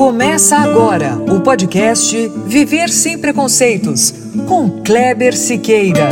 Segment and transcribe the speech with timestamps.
[0.00, 4.10] Começa agora o podcast Viver Sem Preconceitos,
[4.48, 6.08] com Kleber Siqueira.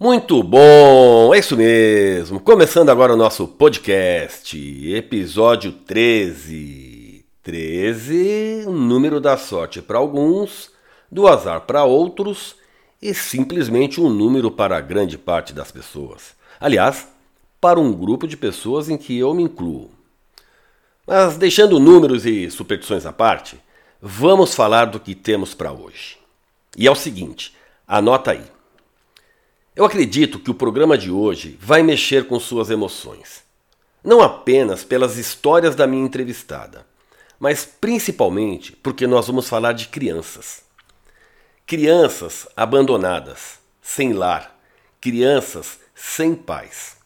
[0.00, 2.40] Muito bom, é isso mesmo.
[2.40, 4.58] Começando agora o nosso podcast,
[4.92, 7.24] episódio 13.
[7.40, 10.72] 13, número da sorte para alguns,
[11.08, 12.65] do azar para outros
[13.00, 16.34] e simplesmente um número para grande parte das pessoas.
[16.58, 17.08] Aliás,
[17.60, 19.90] para um grupo de pessoas em que eu me incluo.
[21.06, 23.60] Mas deixando números e superstições à parte,
[24.00, 26.18] vamos falar do que temos para hoje.
[26.76, 27.54] E é o seguinte,
[27.86, 28.44] anota aí.
[29.74, 33.42] Eu acredito que o programa de hoje vai mexer com suas emoções.
[34.02, 36.86] Não apenas pelas histórias da minha entrevistada,
[37.38, 40.65] mas principalmente porque nós vamos falar de crianças.
[41.68, 44.56] Crianças abandonadas, sem lar,
[45.00, 46.96] crianças sem pais.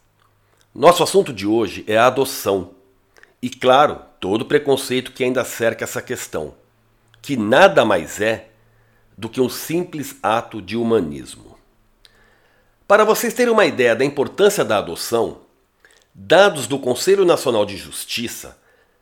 [0.75, 2.73] Nosso assunto de hoje é a adoção.
[3.41, 6.55] E, claro, todo preconceito que ainda cerca essa questão,
[7.23, 8.51] que nada mais é
[9.17, 11.57] do que um simples ato de humanismo.
[12.87, 15.41] Para vocês terem uma ideia da importância da adoção,
[16.15, 18.59] dados do Conselho Nacional de Justiça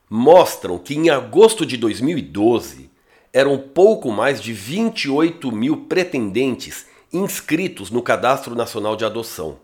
[0.08, 2.87] mostram que em agosto de 2012
[3.38, 9.60] eram pouco mais de 28 mil pretendentes inscritos no Cadastro Nacional de Adoção.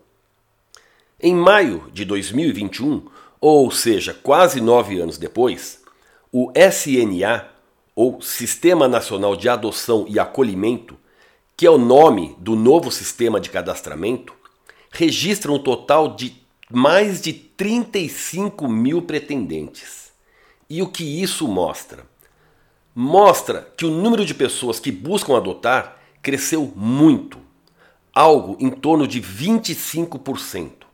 [1.19, 3.05] Em maio de 2021,
[3.41, 5.83] ou seja, quase nove anos depois,
[6.31, 7.49] o SNA,
[7.93, 10.95] ou Sistema Nacional de Adoção e Acolhimento,
[11.57, 14.33] que é o nome do novo sistema de cadastramento,
[14.89, 20.13] registra um total de mais de 35 mil pretendentes.
[20.69, 22.14] E o que isso mostra?
[22.95, 27.37] Mostra que o número de pessoas que buscam adotar cresceu muito,
[28.13, 30.85] algo em torno de 25%.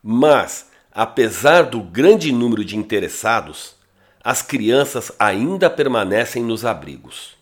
[0.00, 3.74] Mas, apesar do grande número de interessados,
[4.22, 7.36] as crianças ainda permanecem nos abrigos.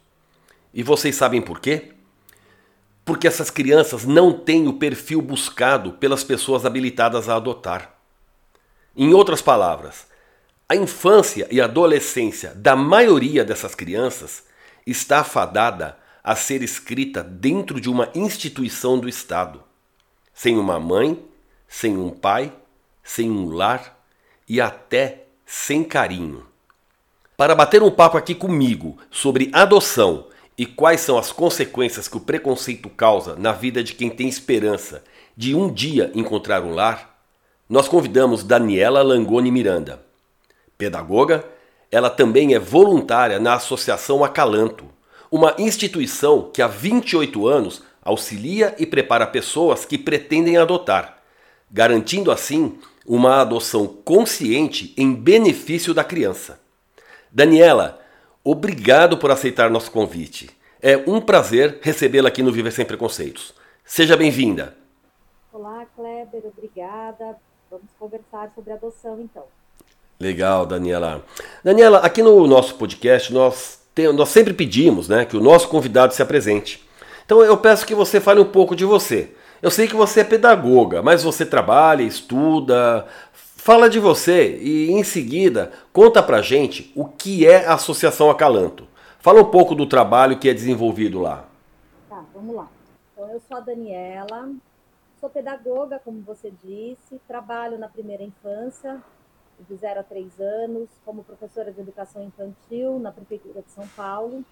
[0.73, 1.93] E vocês sabem por quê?
[3.05, 7.95] Porque essas crianças não têm o perfil buscado pelas pessoas habilitadas a adotar.
[8.97, 10.08] Em outras palavras,
[10.71, 14.45] a infância e adolescência da maioria dessas crianças
[14.87, 19.63] está afadada a ser escrita dentro de uma instituição do Estado,
[20.35, 21.25] sem uma mãe,
[21.67, 22.53] sem um pai,
[23.03, 23.99] sem um lar
[24.47, 26.47] e até sem carinho.
[27.35, 30.27] Para bater um papo aqui comigo sobre adoção
[30.59, 35.03] e quais são as consequências que o preconceito causa na vida de quem tem esperança
[35.35, 37.19] de um dia encontrar um lar,
[37.71, 40.08] nós convidamos Daniela Langoni Miranda
[40.79, 41.45] Pedagoga,
[41.91, 44.85] ela também é voluntária na Associação Acalanto,
[45.31, 51.19] uma instituição que há 28 anos auxilia e prepara pessoas que pretendem adotar,
[51.69, 56.61] garantindo assim uma adoção consciente em benefício da criança.
[57.31, 58.01] Daniela,
[58.45, 60.49] obrigado por aceitar nosso convite.
[60.81, 63.53] É um prazer recebê-la aqui no Viver Sem Preconceitos.
[63.85, 64.77] Seja bem-vinda.
[65.53, 67.37] Olá, Kleber, obrigada.
[67.69, 69.45] Vamos conversar sobre adoção então.
[70.21, 71.25] Legal, Daniela.
[71.63, 76.13] Daniela, aqui no nosso podcast nós, tem, nós sempre pedimos né, que o nosso convidado
[76.13, 76.85] se apresente.
[77.25, 79.33] Então eu peço que você fale um pouco de você.
[79.63, 83.07] Eu sei que você é pedagoga, mas você trabalha, estuda.
[83.33, 88.89] Fala de você e em seguida conta pra gente o que é a Associação Acalanto.
[89.21, 91.45] Fala um pouco do trabalho que é desenvolvido lá.
[92.09, 92.69] Tá, vamos lá.
[93.13, 94.51] Então eu sou a Daniela,
[95.21, 99.01] sou pedagoga, como você disse, trabalho na primeira infância,
[99.67, 104.45] de 0 a 3 anos, como professora de educação infantil na Prefeitura de São Paulo,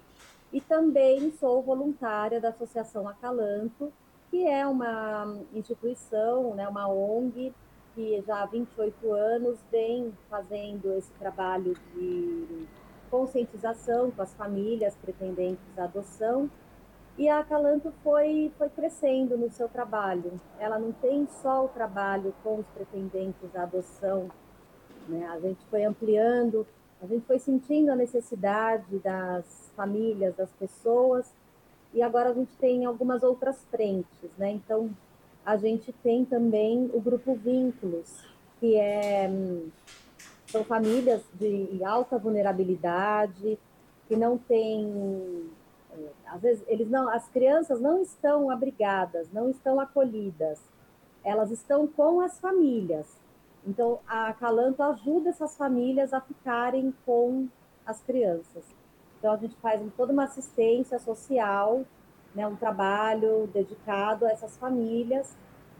[0.51, 3.91] e também sou voluntária da Associação Acalanto,
[4.29, 7.53] que é uma instituição, né, uma ONG,
[7.95, 12.67] que já há 28 anos vem fazendo esse trabalho de
[13.09, 16.49] conscientização com as famílias pretendentes à adoção.
[17.17, 20.39] E a Acalanto foi, foi crescendo no seu trabalho.
[20.59, 24.29] Ela não tem só o trabalho com os pretendentes à adoção
[25.07, 25.27] né?
[25.27, 26.65] A gente foi ampliando,
[27.01, 31.31] a gente foi sentindo a necessidade das famílias, das pessoas,
[31.93, 34.29] e agora a gente tem algumas outras frentes.
[34.37, 34.51] Né?
[34.51, 34.89] Então,
[35.45, 38.23] a gente tem também o grupo Vínculos,
[38.59, 39.29] que é,
[40.47, 43.57] são famílias de alta vulnerabilidade,
[44.07, 45.49] que não têm
[45.91, 50.59] é, às vezes eles não, as crianças não estão abrigadas, não estão acolhidas,
[51.23, 53.07] elas estão com as famílias,
[53.67, 57.47] então, a Calanto ajuda essas famílias a ficarem com
[57.85, 58.63] as crianças.
[59.19, 61.83] Então, a gente faz toda uma assistência social
[62.37, 65.35] né, um trabalho dedicado a essas famílias.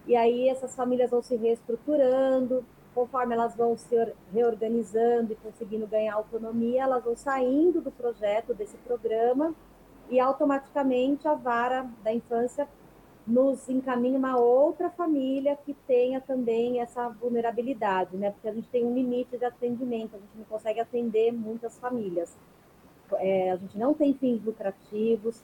[0.07, 3.95] E aí essas famílias vão se reestruturando, conforme elas vão se
[4.33, 9.53] reorganizando e conseguindo ganhar autonomia, elas vão saindo do projeto, desse programa,
[10.09, 12.67] e automaticamente a vara da infância
[13.27, 18.31] nos encaminha uma outra família que tenha também essa vulnerabilidade, né?
[18.31, 22.33] Porque a gente tem um limite de atendimento, a gente não consegue atender muitas famílias.
[23.15, 25.43] É, a gente não tem fins lucrativos,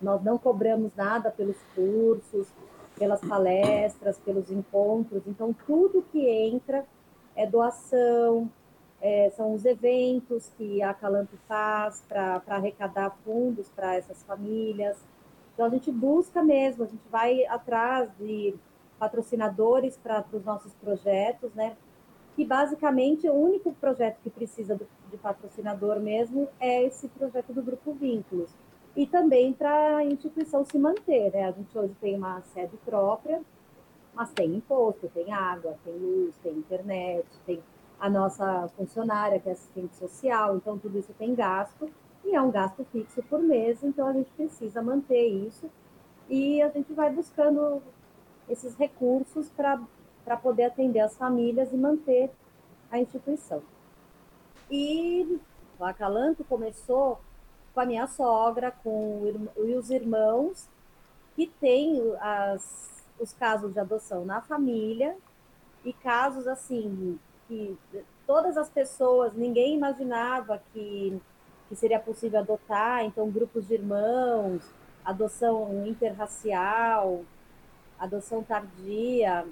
[0.00, 2.48] nós não cobramos nada pelos cursos,
[2.96, 5.26] pelas palestras, pelos encontros.
[5.26, 6.84] Então, tudo que entra
[7.34, 8.48] é doação,
[9.00, 14.96] é, são os eventos que a Calanto faz para arrecadar fundos para essas famílias.
[15.58, 18.54] Então, a gente busca mesmo, a gente vai atrás de
[18.96, 21.76] patrocinadores para os nossos projetos, né?
[22.36, 24.78] Que basicamente o único projeto que precisa
[25.10, 28.54] de patrocinador mesmo é esse projeto do Grupo Vínculos
[28.94, 31.32] e também para a instituição se manter.
[31.32, 31.48] Né?
[31.48, 33.42] A gente hoje tem uma sede própria,
[34.14, 37.60] mas tem imposto, tem água, tem luz, tem internet, tem
[37.98, 41.90] a nossa funcionária, que é assistente social, então tudo isso tem gasto,
[42.24, 45.70] e é um gasto fixo por mês, então a gente precisa manter isso,
[46.28, 47.82] e a gente vai buscando
[48.48, 52.30] esses recursos para poder atender as famílias e manter
[52.90, 53.62] a instituição.
[54.70, 55.38] E
[55.78, 57.20] o Acalanto começou
[57.72, 59.22] com a minha sogra, com
[59.56, 60.68] os irmãos,
[61.34, 65.16] que têm as, os casos de adoção na família,
[65.84, 67.78] e casos assim, que
[68.26, 71.18] todas as pessoas, ninguém imaginava que,
[71.68, 74.62] que seria possível adotar, então grupos de irmãos,
[75.04, 77.24] adoção interracial,
[77.98, 79.46] adoção tardia,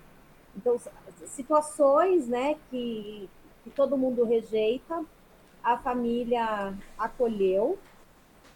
[0.57, 0.79] então
[1.27, 3.29] situações né, que,
[3.63, 5.05] que todo mundo rejeita,
[5.63, 7.79] a família acolheu,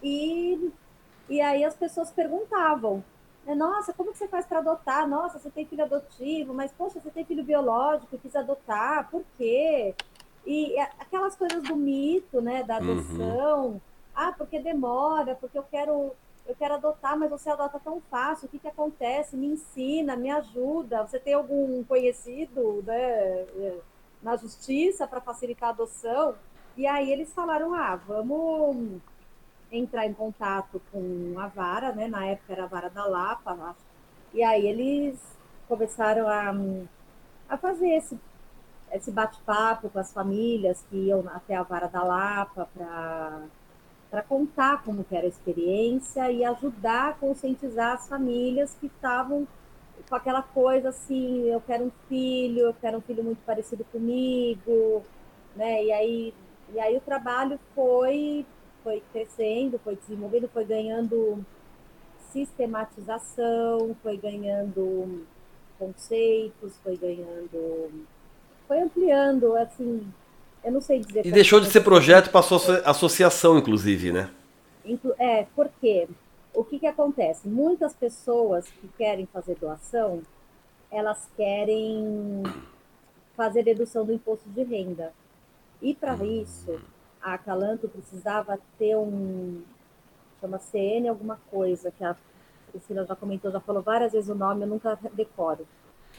[0.02, 0.70] e,
[1.28, 3.04] e aí as pessoas perguntavam,
[3.44, 5.08] né, nossa, como que você faz para adotar?
[5.08, 9.94] Nossa, você tem filho adotivo, mas poxa, você tem filho biológico, quis adotar, por quê?
[10.46, 12.92] E aquelas coisas do mito, né, da uhum.
[12.92, 13.66] adoção.
[13.66, 13.80] Uhum.
[14.14, 16.12] Ah, porque demora, porque eu quero
[16.46, 19.36] eu quero adotar, mas você adota tão fácil, o que, que acontece?
[19.36, 21.06] Me ensina, me ajuda.
[21.06, 23.46] Você tem algum conhecido né,
[24.20, 26.34] na justiça para facilitar a adoção?
[26.76, 29.00] E aí eles falaram, ah, vamos
[29.70, 32.08] entrar em contato com a vara, né?
[32.08, 33.76] Na época era a vara da Lapa.
[34.34, 35.20] E aí eles
[35.68, 36.52] começaram a,
[37.48, 38.18] a fazer esse,
[38.92, 45.04] esse bate-papo com as famílias que iam até a vara da Lapa para contar como
[45.10, 49.46] era a experiência e ajudar a conscientizar as famílias que estavam
[50.08, 55.04] com aquela coisa assim, eu quero um filho, eu quero um filho muito parecido comigo,
[55.54, 55.84] né?
[55.84, 56.34] E aí,
[56.74, 58.44] e aí o trabalho foi
[58.82, 61.44] foi crescendo, foi desenvolvendo, foi ganhando
[62.32, 65.26] sistematização, foi ganhando
[65.78, 68.06] conceitos, foi ganhando.
[68.70, 70.06] Foi ampliando, assim,
[70.62, 71.26] eu não sei dizer.
[71.26, 74.30] E deixou de ser projeto, passou a ser associação, inclusive, né?
[75.18, 76.06] É, porque
[76.54, 77.48] o que, que acontece?
[77.48, 80.22] Muitas pessoas que querem fazer doação,
[80.88, 82.44] elas querem
[83.36, 85.12] fazer dedução do imposto de renda.
[85.82, 86.40] E para hum.
[86.40, 86.80] isso,
[87.20, 89.62] a Calanto precisava ter um
[90.40, 92.14] chama CN alguma coisa que a
[92.70, 95.66] Priscila já comentou, já falou várias vezes o nome, eu nunca decoro.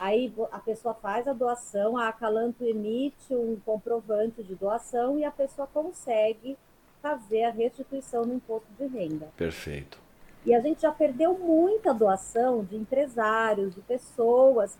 [0.01, 5.29] Aí a pessoa faz a doação, a Acalanto emite um comprovante de doação e a
[5.29, 6.57] pessoa consegue
[7.03, 9.29] fazer a restituição no imposto de renda.
[9.37, 9.99] Perfeito.
[10.43, 14.75] E a gente já perdeu muita doação de empresários, de pessoas.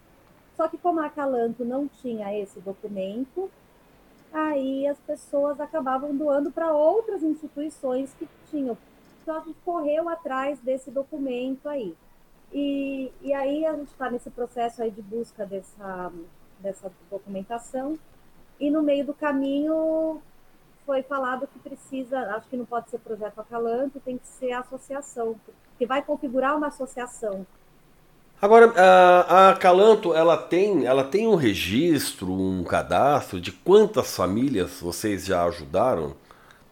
[0.57, 3.47] Só que como a Acalanto não tinha esse documento,
[4.33, 8.75] aí as pessoas acabavam doando para outras instituições que tinham.
[9.21, 11.95] Então a gente correu atrás desse documento aí.
[12.53, 16.12] E, e aí a gente está nesse processo aí de busca dessa,
[16.60, 17.98] dessa documentação.
[18.60, 20.22] E no meio do caminho
[20.86, 25.36] foi falado que precisa, acho que não pode ser projeto acalanto, tem que ser associação,
[25.77, 27.46] que vai configurar uma associação
[28.41, 34.81] Agora, a, a Calanto, ela tem, ela tem um registro, um cadastro de quantas famílias
[34.81, 36.15] vocês já ajudaram?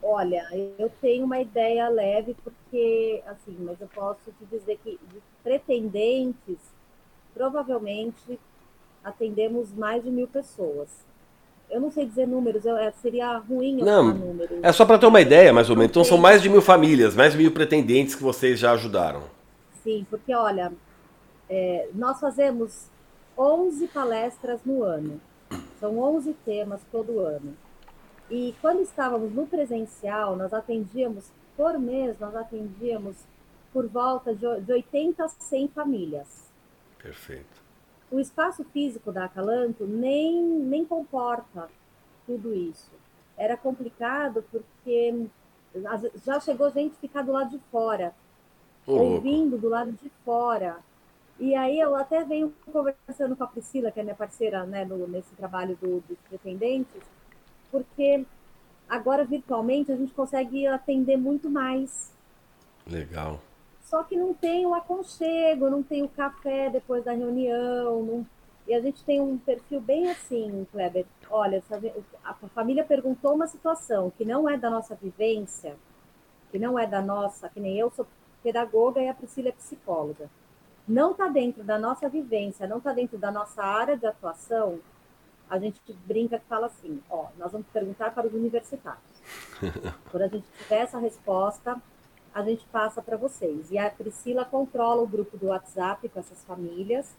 [0.02, 0.48] Olha,
[0.80, 6.60] eu tenho uma ideia leve, porque, assim, mas eu posso te dizer que de pretendentes,
[7.34, 8.39] provavelmente
[9.03, 10.89] atendemos mais de mil pessoas.
[11.72, 14.60] Eu não sei dizer números, eu, é, seria ruim eu não, falar números.
[14.62, 15.89] É só para ter uma ideia, mais ou menos.
[15.89, 19.24] Então são mais de mil famílias, mais de mil pretendentes que vocês já ajudaram.
[19.84, 20.72] Sim, porque olha,
[21.50, 22.86] é, nós fazemos
[23.36, 25.20] 11 palestras no ano.
[25.79, 27.58] São 11 temas todo ano.
[28.29, 33.15] E quando estávamos no presencial, nós atendíamos, por mês, nós atendíamos
[33.72, 36.50] por volta de 80 a 100 famílias.
[37.02, 37.62] Perfeito.
[38.12, 41.70] O espaço físico da Acalanto nem, nem comporta
[42.26, 42.92] tudo isso.
[43.38, 45.28] Era complicado porque
[46.26, 48.14] já chegou gente ficar do lado de fora,
[48.86, 50.78] ouvindo do lado de fora.
[51.40, 55.08] E aí eu até venho conversando com a Priscila, que é minha parceira né, no,
[55.08, 57.02] nesse trabalho do, dos pretendentes,
[57.72, 58.26] porque
[58.90, 62.12] agora virtualmente a gente consegue atender muito mais.
[62.86, 63.40] Legal.
[63.89, 68.03] Só que não tem o aconchego, não tem o café depois da reunião.
[68.03, 68.27] Não...
[68.67, 71.05] E a gente tem um perfil bem assim, Kleber.
[71.29, 71.63] Olha,
[72.24, 75.75] a família perguntou uma situação que não é da nossa vivência,
[76.51, 78.05] que não é da nossa, que nem eu sou
[78.43, 80.29] pedagoga e a Priscila é psicóloga
[80.89, 84.79] não está dentro da nossa vivência, não está dentro da nossa área de atuação,
[85.48, 89.03] a gente brinca que fala assim, ó, nós vamos perguntar para os universitários.
[90.10, 91.79] Quando a gente tiver essa resposta,
[92.34, 93.72] a gente passa para vocês.
[93.72, 97.16] E a Priscila controla o grupo do WhatsApp com essas famílias,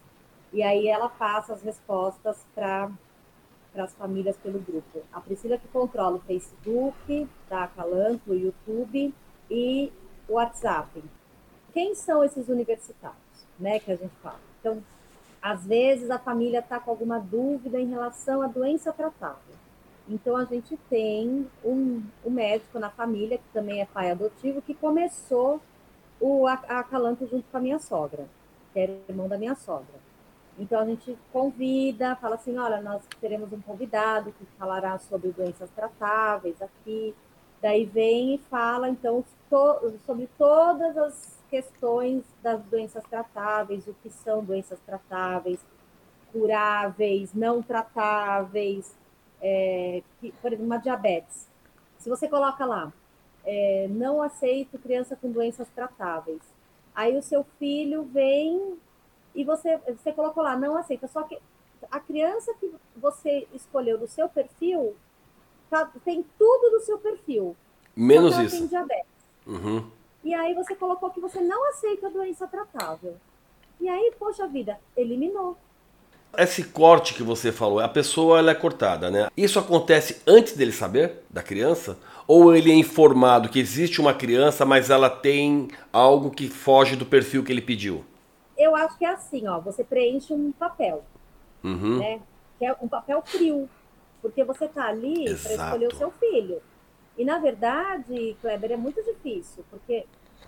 [0.53, 2.91] e aí ela passa as respostas para
[3.77, 5.03] as famílias pelo grupo.
[5.13, 9.15] A Priscila que controla o Facebook, da Calanto, o YouTube
[9.51, 9.93] e
[10.29, 11.03] o WhatsApp.
[11.73, 13.31] Quem são esses universitários?
[13.61, 14.41] né, que a gente fala.
[14.59, 14.83] Então,
[15.41, 19.50] às vezes a família está com alguma dúvida em relação à doença tratável.
[20.11, 24.75] Então, a gente tem um, um médico na família, que também é pai adotivo, que
[24.75, 25.61] começou
[26.21, 28.27] o acalanto junto com a minha sogra,
[28.73, 30.01] que era irmão da minha sogra.
[30.59, 35.71] Então, a gente convida, fala assim: olha, nós teremos um convidado que falará sobre doenças
[35.71, 37.15] tratáveis aqui.
[37.63, 44.11] Daí vem e fala, então, to sobre todas as questões das doenças tratáveis, o que
[44.11, 45.61] são doenças tratáveis,
[46.33, 48.95] curáveis, não tratáveis,
[49.41, 50.03] é,
[50.41, 51.49] por exemplo, uma diabetes.
[51.99, 52.93] Se você coloca lá,
[53.45, 56.41] é, não aceito criança com doenças tratáveis,
[56.95, 58.79] aí o seu filho vem
[59.35, 61.39] e você, você colocou lá, não aceita, só que
[61.91, 64.95] a criança que você escolheu do seu perfil
[65.71, 67.57] tá, tem tudo do seu perfil.
[67.97, 68.59] Menos isso.
[68.59, 69.11] Tem diabetes.
[69.47, 69.91] Uhum.
[70.23, 73.17] E aí você colocou que você não aceita a doença tratável.
[73.81, 75.57] E aí, poxa vida, eliminou.
[76.37, 79.29] Esse corte que você falou, a pessoa ela é cortada, né?
[79.37, 81.99] Isso acontece antes dele saber da criança?
[82.27, 87.05] Ou ele é informado que existe uma criança, mas ela tem algo que foge do
[87.05, 88.05] perfil que ele pediu?
[88.57, 89.59] Eu acho que é assim, ó.
[89.61, 91.05] Você preenche um papel,
[91.65, 91.99] uhum.
[91.99, 92.21] né?
[92.59, 93.69] Que é um papel frio,
[94.23, 96.63] porque você tá ali para escolher o seu filho.
[97.19, 100.07] E, na verdade, Kleber, é muito difícil, porque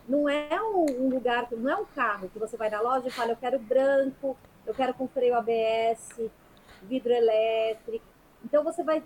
[0.08, 3.32] não é um, lugar, não é um carro que você vai na loja e fala,
[3.32, 4.36] eu quero branco,
[4.66, 6.20] eu quero com freio ABS,
[6.82, 8.04] vidro elétrico.
[8.44, 9.02] Então, você vai,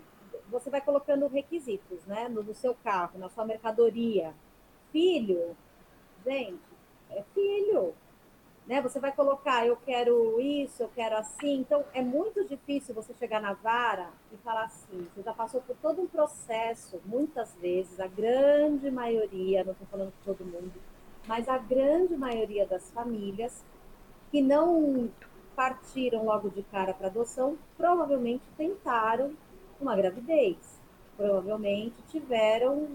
[0.49, 4.33] você vai colocando requisitos, né, no, no seu carro, na sua mercadoria.
[4.91, 5.55] Filho,
[6.25, 6.59] gente,
[7.09, 7.93] é filho
[8.67, 8.81] né?
[8.81, 11.59] Você vai colocar, eu quero isso, eu quero assim.
[11.59, 15.07] Então, é muito difícil você chegar na vara e falar assim.
[15.15, 20.09] Você já passou por todo um processo, muitas vezes, a grande maioria, não estou falando
[20.09, 20.73] de todo mundo,
[21.25, 23.63] mas a grande maioria das famílias
[24.29, 25.09] que não
[25.57, 29.33] partiram logo de cara para adoção, provavelmente tentaram
[29.81, 30.55] uma gravidez,
[31.17, 32.89] provavelmente tiveram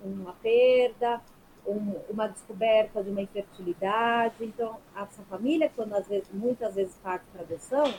[0.00, 1.20] uma perda,
[1.66, 4.36] um, uma descoberta de uma infertilidade.
[4.40, 7.92] Então, essa família, quando às vezes, muitas vezes parte para adoção,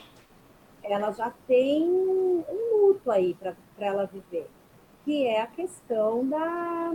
[0.82, 4.48] ela já tem um luto aí para ela viver,
[5.04, 6.92] que é a questão da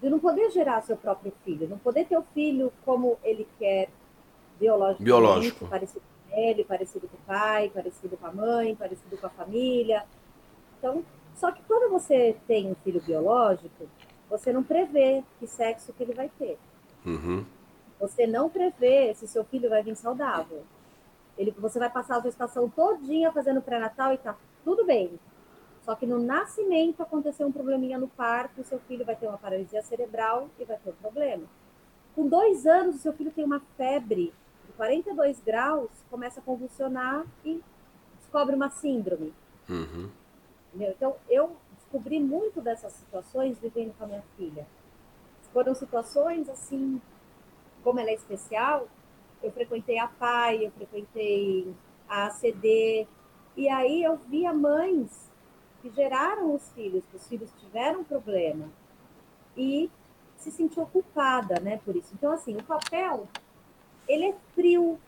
[0.00, 3.88] de não poder gerar seu próprio filho, não poder ter o filho como ele quer,
[4.58, 5.66] biologicamente, Biológico.
[5.66, 10.04] parecido com ele, parecido com o pai, parecido com a mãe, parecido com a família.
[10.78, 13.88] Então, só que quando você tem um filho biológico,
[14.28, 16.58] você não prevê que sexo que ele vai ter.
[17.04, 17.44] Uhum.
[18.00, 20.64] Você não prevê se seu filho vai vir saudável.
[21.38, 25.18] Ele, você vai passar a gestação todinha fazendo pré-natal e tá tudo bem.
[25.84, 29.82] Só que no nascimento aconteceu um probleminha no parto, seu filho vai ter uma paralisia
[29.82, 31.44] cerebral e vai ter um problema.
[32.14, 34.32] Com dois anos, o seu filho tem uma febre
[34.76, 37.62] 42 graus, começa a convulsionar e
[38.18, 39.32] descobre uma síndrome.
[39.68, 40.10] Uhum.
[40.74, 44.66] Então, eu descobri muito dessas situações vivendo com a minha filha.
[45.52, 47.00] Foram situações assim,
[47.82, 48.88] como ela é especial,
[49.42, 51.74] eu frequentei a PAI, eu frequentei
[52.08, 53.06] a ACD,
[53.56, 55.30] e aí eu via mães
[55.80, 58.68] que geraram os filhos, que os filhos tiveram problema,
[59.56, 59.90] e
[60.36, 62.12] se sentiu culpada, né, por isso.
[62.14, 63.26] Então, assim, o papel,
[64.08, 64.98] ele é frio.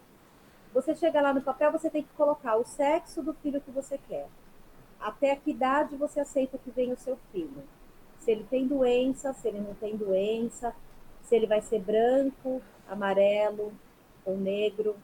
[0.74, 3.98] Você chega lá no papel, você tem que colocar o sexo do filho que você
[4.08, 4.28] quer
[5.00, 7.62] até que idade você aceita que venha o seu filho.
[8.18, 10.74] Se ele tem doença, se ele não tem doença,
[11.22, 13.72] se ele vai ser branco, amarelo
[14.24, 14.96] ou negro,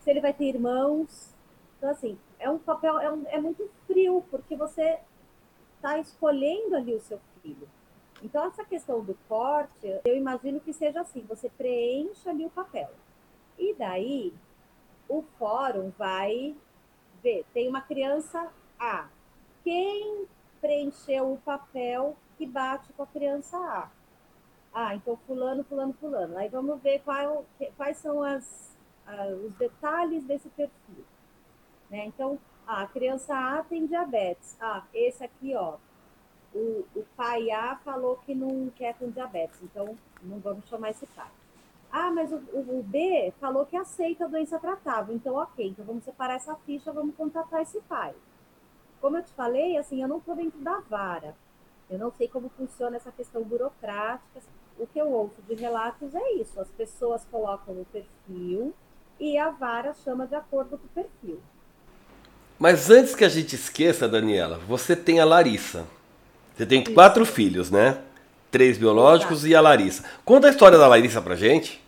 [0.00, 1.34] se ele vai ter irmãos.
[1.76, 4.98] Então, assim, é um papel, é, um, é muito frio, porque você
[5.76, 7.68] está escolhendo ali o seu filho.
[8.22, 12.90] Então, essa questão do corte, eu imagino que seja assim: você preenche ali o papel.
[13.62, 14.34] E daí,
[15.08, 16.56] o fórum vai
[17.22, 17.46] ver.
[17.54, 19.06] Tem uma criança A.
[19.62, 20.26] Quem
[20.60, 23.88] preencheu o papel que bate com a criança A?
[24.74, 26.36] Ah, então fulano, fulano, fulano.
[26.38, 28.76] Aí vamos ver qual, quais são as,
[29.46, 31.04] os detalhes desse perfil.
[31.88, 32.06] Né?
[32.06, 34.56] Então, a criança A tem diabetes.
[34.60, 35.76] Ah, esse aqui, ó,
[36.52, 41.06] o, o pai A falou que não quer com diabetes, então não vamos chamar esse
[41.06, 41.30] pai.
[41.92, 46.04] Ah, mas o, o, B falou que aceita a doença tratável, então ok, então vamos
[46.04, 48.14] separar essa ficha, vamos contatar esse pai.
[48.98, 51.36] Como eu te falei, assim, eu não estou dentro da vara,
[51.90, 54.40] eu não sei como funciona essa questão burocrática.
[54.78, 58.72] O que eu ouço de relatos é isso: as pessoas colocam o perfil
[59.20, 61.42] e a vara chama de acordo com o perfil.
[62.58, 65.86] Mas antes que a gente esqueça, Daniela, você tem a Larissa.
[66.54, 66.94] Você tem Isso.
[66.94, 68.00] quatro filhos, né?
[68.52, 69.48] Três biológicos Exato.
[69.48, 70.04] e a Larissa.
[70.26, 71.82] Conta a história da Larissa pra gente.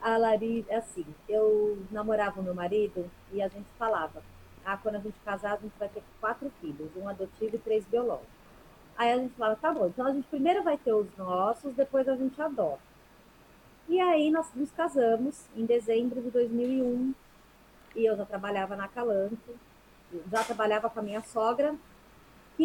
[0.00, 4.22] A Larissa, assim, eu namorava o meu marido e a gente falava,
[4.64, 7.84] ah, quando a gente casar, a gente vai ter quatro filhos, um adotivo e três
[7.84, 8.28] biológicos.
[8.96, 12.08] Aí a gente falava, tá bom, então a gente primeiro vai ter os nossos, depois
[12.08, 12.78] a gente adota.
[13.88, 17.12] E aí nós nos casamos em dezembro de 2001
[17.96, 19.56] e eu já trabalhava na Calanto,
[20.30, 21.74] já trabalhava com a minha sogra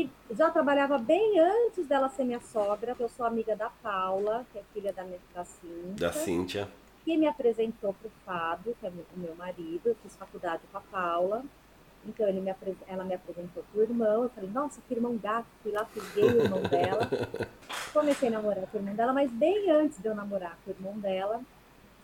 [0.05, 4.59] que já trabalhava bem antes dela ser minha sogra, eu sou amiga da Paula, que
[4.59, 5.95] é filha da, da Cíntia.
[5.97, 6.69] Da Cíntia.
[7.03, 10.77] Que me apresentou para o Fábio, que é o meu marido, eu fiz faculdade com
[10.77, 11.43] a Paula.
[12.05, 12.53] Então ele me,
[12.87, 14.23] ela me apresentou para o irmão.
[14.23, 15.47] Eu falei, nossa, que irmão gato.
[15.63, 17.09] Fui lá, peguei o irmão dela.
[17.91, 20.73] Comecei a namorar com o irmão dela, mas bem antes de eu namorar com o
[20.73, 21.41] irmão dela,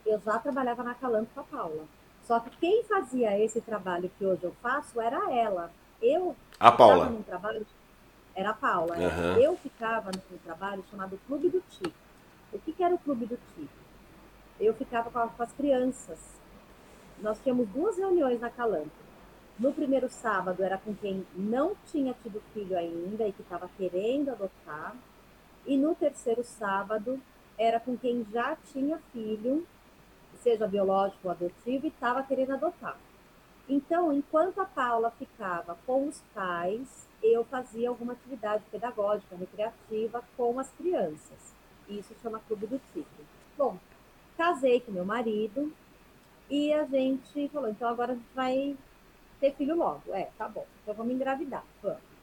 [0.05, 1.85] eu já trabalhava na Calanco com a Paula.
[2.23, 5.72] Só que quem fazia esse trabalho que hoje eu faço era ela.
[6.01, 7.09] Eu a Paula.
[7.09, 7.65] Num trabalho,
[8.35, 8.96] era a Paula.
[8.96, 9.37] Uhum.
[9.37, 11.93] Eu ficava num trabalho chamado Clube do Tico.
[12.51, 13.74] O que, que era o Clube do Tico?
[14.59, 16.19] Eu ficava com, com as crianças.
[17.19, 19.03] Nós tínhamos duas reuniões na Calanco.
[19.59, 24.29] No primeiro sábado era com quem não tinha tido filho ainda e que estava querendo
[24.29, 24.96] adotar.
[25.65, 27.19] E no terceiro sábado
[27.57, 29.65] era com quem já tinha filho,
[30.41, 32.98] seja biológico ou adotivo, e estava querendo adotar.
[33.69, 40.59] Então, enquanto a Paula ficava com os pais, eu fazia alguma atividade pedagógica, recreativa com
[40.59, 41.53] as crianças.
[41.88, 43.25] Isso chama Clube do Tigre.
[43.57, 43.77] Bom,
[44.38, 45.72] casei com meu marido
[46.50, 48.75] e a gente falou, então agora a gente vai
[49.40, 50.14] ter filho logo.
[50.14, 51.64] É, tá bom, então vamos engravidar.
[51.81, 52.14] Vamos.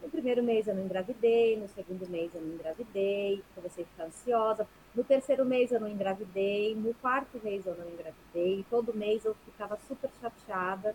[0.00, 4.04] No primeiro mês eu não engravidei, no segundo mês eu não engravidei, comecei a ficar
[4.04, 9.24] ansiosa, no terceiro mês eu não engravidei, no quarto mês eu não engravidei, todo mês
[9.24, 10.94] eu ficava super chateada.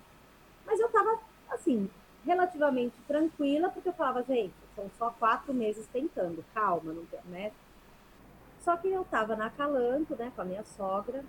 [0.66, 1.89] Mas eu estava, assim,
[2.26, 7.52] relativamente tranquila, porque eu falava, gente, são só quatro meses tentando, calma, não, né?
[8.62, 11.24] Só que eu estava na Calanto, né, com a minha sogra,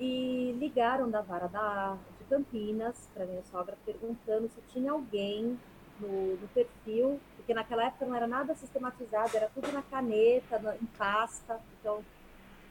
[0.00, 5.58] e ligaram da vara da, de Campinas para minha sogra perguntando se tinha alguém
[6.00, 10.86] no, no perfil porque naquela época não era nada sistematizado, era tudo na caneta, em
[10.96, 11.60] pasta.
[11.80, 12.04] Então,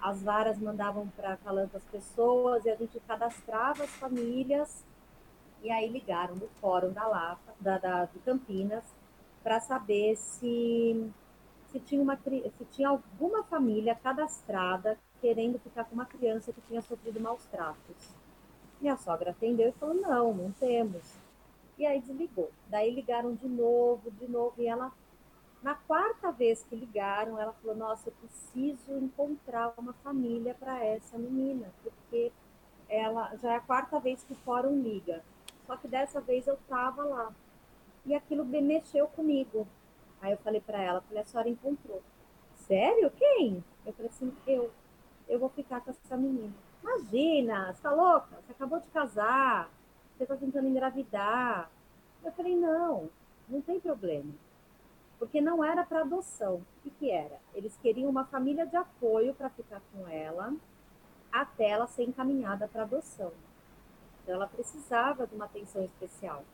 [0.01, 4.85] as varas mandavam para Calanco as pessoas e a gente cadastrava as famílias.
[5.61, 8.83] E aí ligaram no fórum da Lapa, da, da de Campinas,
[9.43, 11.11] para saber se,
[11.67, 16.81] se, tinha uma, se tinha alguma família cadastrada querendo ficar com uma criança que tinha
[16.81, 18.15] sofrido maus tratos.
[18.79, 21.03] Minha sogra atendeu e falou: não, não temos.
[21.77, 22.51] E aí desligou.
[22.67, 24.91] Daí ligaram de novo, de novo, e ela,
[25.61, 31.17] na quarta vez que ligaram, ela falou: Nossa, eu preciso encontrar uma família para essa
[31.17, 32.31] menina, porque
[32.89, 35.23] ela já é a quarta vez que o fórum liga.
[35.65, 37.33] Só que dessa vez eu estava lá.
[38.05, 39.67] E aquilo mexeu comigo.
[40.21, 42.01] Aí eu falei para ela, falei, a senhora encontrou.
[42.55, 43.11] Sério?
[43.11, 43.63] Quem?
[43.85, 44.71] Eu falei assim, eu.
[45.27, 46.53] Eu vou ficar com essa menina.
[46.81, 48.35] Imagina, você tá louca?
[48.41, 49.69] Você acabou de casar
[50.21, 51.71] você está tentando engravidar.
[52.23, 53.09] Eu falei, não,
[53.49, 54.31] não tem problema.
[55.17, 56.55] Porque não era para adoção.
[56.55, 57.39] O que, que era?
[57.55, 60.53] Eles queriam uma família de apoio para ficar com ela
[61.31, 63.31] até ela ser encaminhada para adoção.
[64.31, 66.45] Então ela precisava de uma atenção especial.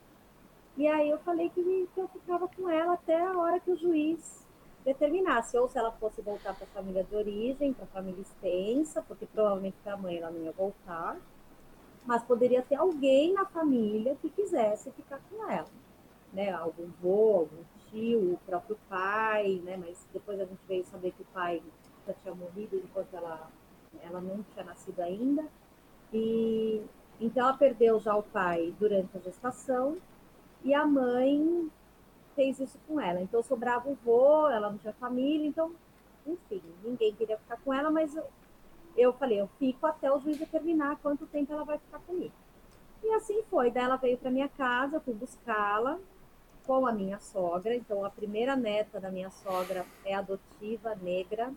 [0.75, 3.77] E aí eu falei que, que eu ficava com ela até a hora que o
[3.77, 4.43] juiz
[4.83, 9.03] determinasse, ou se ela fosse voltar para a família de origem, para a família extensa,
[9.03, 11.17] porque provavelmente para a mãe ela não ia voltar,
[12.03, 15.69] mas poderia ter alguém na família que quisesse ficar com ela,
[16.33, 16.49] né?
[16.49, 19.77] Algum avô, algum tio, o próprio pai, né?
[19.77, 21.61] Mas depois a gente veio saber que o pai
[22.07, 23.51] já tinha morrido enquanto ela,
[24.01, 25.45] ela não tinha nascido ainda.
[26.11, 26.81] E
[27.37, 29.99] então ela perdeu já o pai durante a gestação
[30.63, 31.69] e a mãe
[32.35, 33.21] fez isso com ela.
[33.21, 35.71] Então sobrava o vô, ela não tinha família, então,
[36.25, 38.23] enfim, ninguém queria ficar com ela, mas eu,
[38.97, 42.33] eu falei, eu fico até o juiz determinar quanto tempo ela vai ficar comigo.
[43.03, 43.69] E assim foi.
[43.69, 45.99] Daí ela veio para minha casa, eu fui buscá-la
[46.65, 47.75] com a minha sogra.
[47.75, 51.53] Então a primeira neta da minha sogra é adotiva, negra.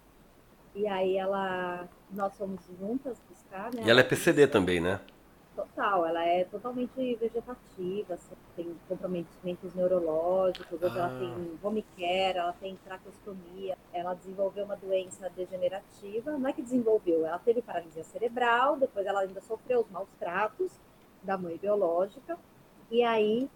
[0.74, 3.82] E aí ela, nós fomos juntas buscar, né?
[3.86, 5.00] E ela é PCD também, né?
[5.54, 11.08] Total, ela é totalmente vegetativa, assim, tem comprometimentos neurológicos, hoje ah.
[11.08, 16.62] ela tem home care, ela tem traqueostomia, ela desenvolveu uma doença degenerativa, não é que
[16.62, 20.72] desenvolveu, ela teve paralisia cerebral, depois ela ainda sofreu os maus tratos
[21.22, 22.38] da mãe biológica,
[22.90, 23.50] e aí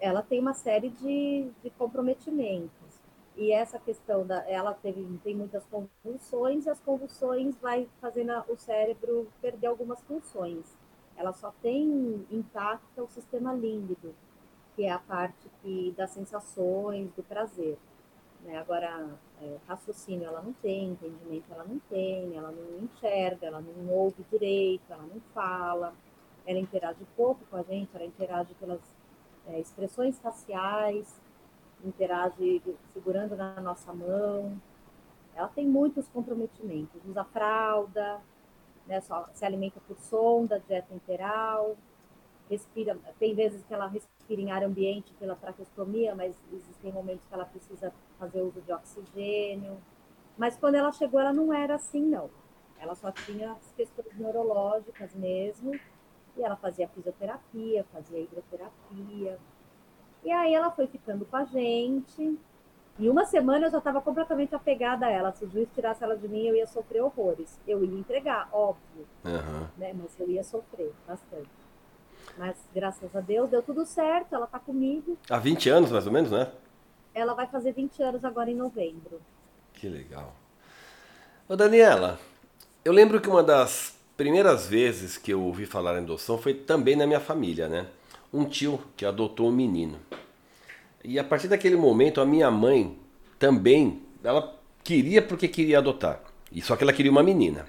[0.00, 3.00] ela tem uma série de, de comprometimentos.
[3.36, 8.56] E essa questão da ela teve tem muitas convulsões e as convulsões vai fazendo o
[8.56, 10.64] cérebro perder algumas funções.
[11.16, 14.14] Ela só tem intacta o sistema límbido,
[14.74, 17.78] que é a parte que das sensações, do prazer.
[18.42, 18.58] Né?
[18.58, 23.92] Agora, é, raciocínio ela não tem, entendimento ela não tem, ela não enxerga, ela não
[23.92, 25.94] ouve direito, ela não fala,
[26.46, 28.80] ela interage pouco com a gente, ela interage pelas
[29.46, 31.20] é, expressões faciais,
[31.84, 34.60] interage segurando na nossa mão.
[35.34, 38.20] Ela tem muitos comprometimentos, usa fralda,
[38.86, 41.76] né, só, se alimenta por sonda, dieta interal,
[42.48, 47.34] respira, tem vezes que ela respira em ar ambiente pela traqueostomia, mas existem momentos que
[47.34, 49.78] ela precisa fazer uso de oxigênio.
[50.36, 52.30] Mas quando ela chegou, ela não era assim, não.
[52.78, 55.74] Ela só tinha as questões neurológicas mesmo,
[56.36, 59.38] e ela fazia fisioterapia, fazia hidroterapia.
[60.24, 62.38] E aí ela foi ficando com a gente.
[62.98, 65.32] Em uma semana eu já estava completamente apegada a ela.
[65.32, 67.58] Se o juiz tirasse ela de mim, eu ia sofrer horrores.
[67.66, 69.06] Eu ia entregar, óbvio.
[69.24, 69.66] Uhum.
[69.76, 69.92] Né?
[69.94, 71.48] Mas eu ia sofrer bastante.
[72.38, 75.18] Mas graças a Deus deu tudo certo, ela está comigo.
[75.28, 76.50] Há 20 anos, mais ou menos, né?
[77.12, 79.20] Ela vai fazer 20 anos agora em novembro.
[79.72, 80.32] Que legal.
[81.48, 82.18] Ô Daniela,
[82.84, 86.96] eu lembro que uma das primeiras vezes que eu ouvi falar em adoção foi também
[86.96, 87.86] na minha família, né?
[88.32, 89.98] Um tio que adotou um menino.
[91.04, 92.98] E a partir daquele momento a minha mãe
[93.38, 96.20] também, ela queria porque queria adotar.
[96.50, 97.66] E só que ela queria uma menina.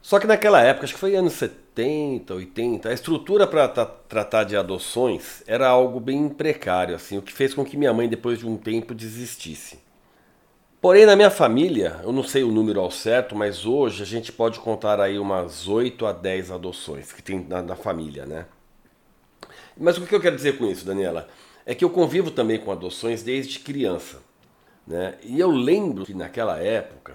[0.00, 4.56] Só que naquela época, acho que foi anos 70, 80, a estrutura para tratar de
[4.56, 8.46] adoções era algo bem precário, assim, o que fez com que minha mãe depois de
[8.46, 9.78] um tempo desistisse.
[10.80, 14.32] Porém, na minha família, eu não sei o número ao certo, mas hoje a gente
[14.32, 18.46] pode contar aí umas 8 a 10 adoções que tem na, na família, né?
[19.76, 21.28] Mas o que eu quero dizer com isso, Daniela?
[21.64, 24.20] É que eu convivo também com adoções desde criança.
[24.86, 25.16] Né?
[25.22, 27.14] E eu lembro que naquela época,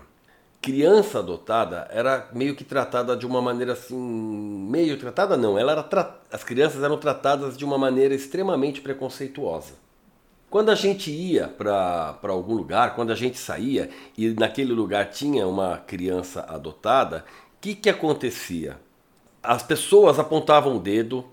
[0.61, 3.97] criança adotada era meio que tratada de uma maneira assim.
[3.97, 6.19] Meio tratada não, ela era tra...
[6.31, 9.73] as crianças eram tratadas de uma maneira extremamente preconceituosa.
[10.49, 15.45] Quando a gente ia para algum lugar, quando a gente saía e naquele lugar tinha
[15.45, 17.25] uma criança adotada,
[17.57, 18.79] o que, que acontecia?
[19.43, 21.25] As pessoas apontavam o dedo,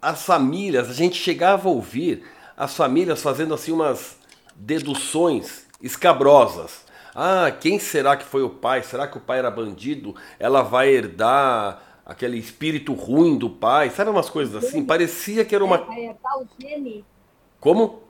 [0.00, 2.22] as famílias, a gente chegava a ouvir
[2.60, 4.18] as famílias fazendo assim umas
[4.54, 6.84] deduções escabrosas.
[7.14, 8.82] Ah, quem será que foi o pai?
[8.82, 10.14] Será que o pai era bandido?
[10.38, 13.88] Ela vai herdar aquele espírito ruim do pai?
[13.88, 14.84] Sabe umas coisas assim?
[14.84, 15.78] Parecia que era uma.
[15.78, 17.02] Vai herdar o gene.
[17.58, 18.02] Como?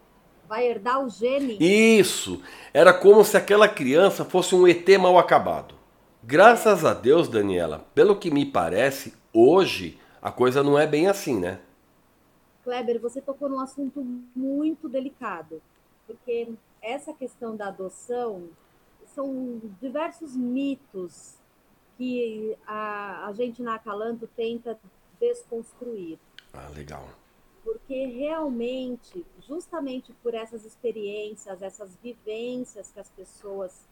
[0.49, 1.57] vai herdar o gene.
[1.61, 2.43] Isso!
[2.75, 5.77] Era como se aquela criança fosse um ET mal acabado.
[6.25, 11.39] Graças a Deus, Daniela, pelo que me parece, hoje a coisa não é bem assim,
[11.39, 11.61] né?
[12.71, 14.01] Kleber, você tocou num assunto
[14.33, 15.61] muito delicado,
[16.07, 18.49] porque essa questão da adoção
[19.13, 21.35] são diversos mitos
[21.99, 24.79] que a, a gente na Acalanto tenta
[25.19, 26.17] desconstruir.
[26.53, 27.09] Ah, legal
[27.63, 33.87] porque realmente, justamente por essas experiências, essas vivências que as pessoas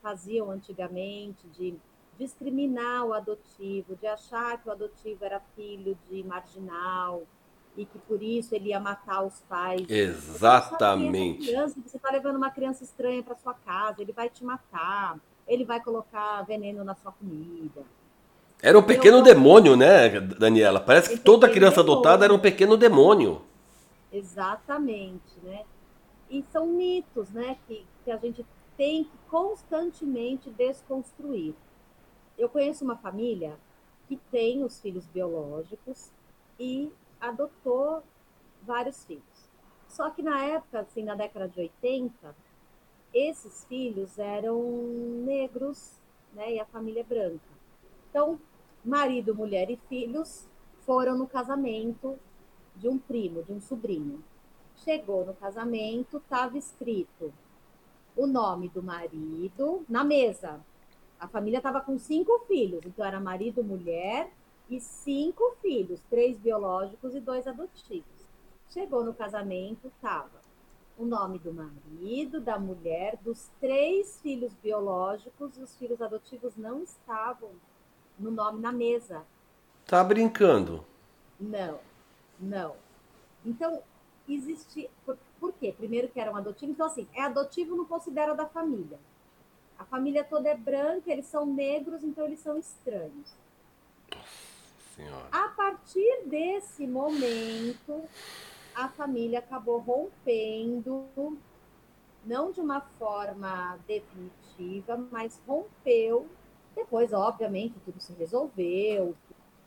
[0.00, 1.76] faziam antigamente, de
[2.18, 7.26] discriminar o adotivo, de achar que o adotivo era filho de marginal
[7.76, 9.88] e que por isso ele ia matar os pais.
[9.88, 11.46] Exatamente.
[11.46, 15.64] Criança, você está levando uma criança estranha para sua casa, ele vai te matar, ele
[15.64, 17.82] vai colocar veneno na sua comida.
[18.62, 20.80] Era um pequeno demônio, né, Daniela?
[20.80, 23.42] Parece que toda criança adotada era um pequeno demônio.
[24.12, 25.62] Exatamente, né?
[26.28, 28.44] E são mitos, né, que, que a gente
[28.76, 31.54] tem que constantemente desconstruir.
[32.38, 33.58] Eu conheço uma família
[34.08, 36.10] que tem os filhos biológicos
[36.58, 38.02] e adotou
[38.62, 39.50] vários filhos.
[39.88, 42.34] Só que na época, assim, na década de 80,
[43.12, 44.62] esses filhos eram
[45.24, 46.00] negros
[46.32, 46.54] né?
[46.54, 47.48] E a família é branca.
[48.08, 48.38] Então,
[48.84, 50.48] marido, mulher e filhos
[50.84, 52.18] foram no casamento
[52.76, 54.22] de um primo, de um sobrinho.
[54.76, 57.32] Chegou no casamento, estava escrito
[58.16, 60.60] o nome do marido na mesa.
[61.18, 64.32] A família estava com cinco filhos, então era marido, mulher
[64.70, 68.28] e cinco filhos, três biológicos e dois adotivos.
[68.70, 70.40] Chegou no casamento, estava
[70.96, 76.82] o nome do marido, da mulher, dos três filhos biológicos e os filhos adotivos não
[76.82, 77.50] estavam
[78.18, 79.24] no nome na mesa.
[79.86, 80.84] Tá brincando?
[81.38, 81.80] Não,
[82.38, 82.76] não.
[83.44, 83.82] Então,
[84.28, 84.90] existe.
[85.04, 85.74] Por, por quê?
[85.76, 86.74] Primeiro que eram adotivos.
[86.74, 88.98] Então, assim, é adotivo não considera da família.
[89.78, 93.34] A família toda é branca, eles são negros, então eles são estranhos.
[95.00, 95.28] Senhora.
[95.32, 98.04] A partir desse momento,
[98.74, 101.38] a família acabou rompendo,
[102.24, 106.28] não de uma forma definitiva, mas rompeu.
[106.74, 109.16] Depois, obviamente, tudo se resolveu,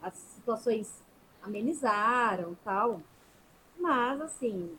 [0.01, 1.03] as situações
[1.41, 3.01] amenizaram, tal.
[3.77, 4.77] Mas, assim,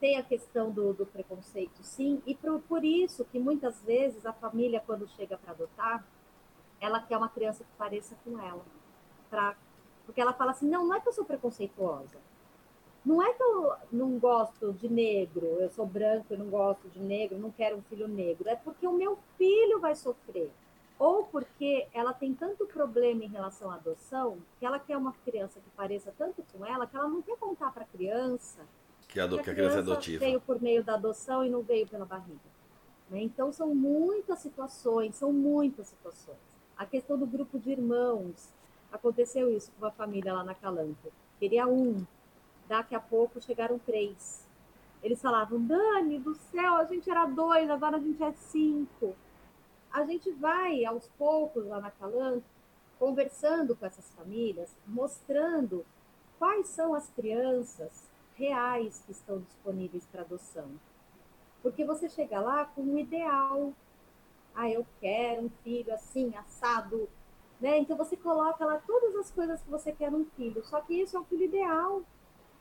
[0.00, 4.32] tem a questão do, do preconceito, sim, e por, por isso que muitas vezes a
[4.32, 6.04] família, quando chega para adotar,
[6.80, 8.64] ela quer uma criança que pareça com ela.
[9.28, 9.54] Pra,
[10.10, 12.18] porque ela fala assim: não, não é que eu sou preconceituosa.
[13.06, 16.98] Não é que eu não gosto de negro, eu sou branco e não gosto de
[16.98, 18.46] negro, não quero um filho negro.
[18.46, 20.50] É porque o meu filho vai sofrer.
[20.98, 25.58] Ou porque ela tem tanto problema em relação à adoção que ela quer uma criança
[25.60, 28.66] que pareça tanto com ela que ela não quer contar para a criança
[29.08, 30.24] que que a criança é adotiva.
[30.24, 32.38] veio por meio da adoção e não veio pela barriga.
[33.08, 33.22] Né?
[33.22, 36.38] Então, são muitas situações, são muitas situações.
[36.76, 38.52] A questão do grupo de irmãos,
[38.92, 41.12] aconteceu isso com uma família lá na Calanco.
[41.38, 42.04] Queria um,
[42.68, 44.46] daqui a pouco chegaram três.
[45.02, 49.14] Eles falavam, Dani, do céu, a gente era dois, agora a gente é cinco.
[49.90, 52.44] A gente vai, aos poucos, lá na Calanco,
[52.98, 55.84] conversando com essas famílias, mostrando
[56.38, 60.70] quais são as crianças reais que estão disponíveis para adoção.
[61.62, 63.72] Porque você chega lá com um ideal.
[64.54, 67.08] Ah, eu quero um filho assim, assado.
[67.60, 67.78] Né?
[67.78, 70.64] Então você coloca lá todas as coisas que você quer num filho.
[70.64, 72.02] Só que isso é um filho ideal.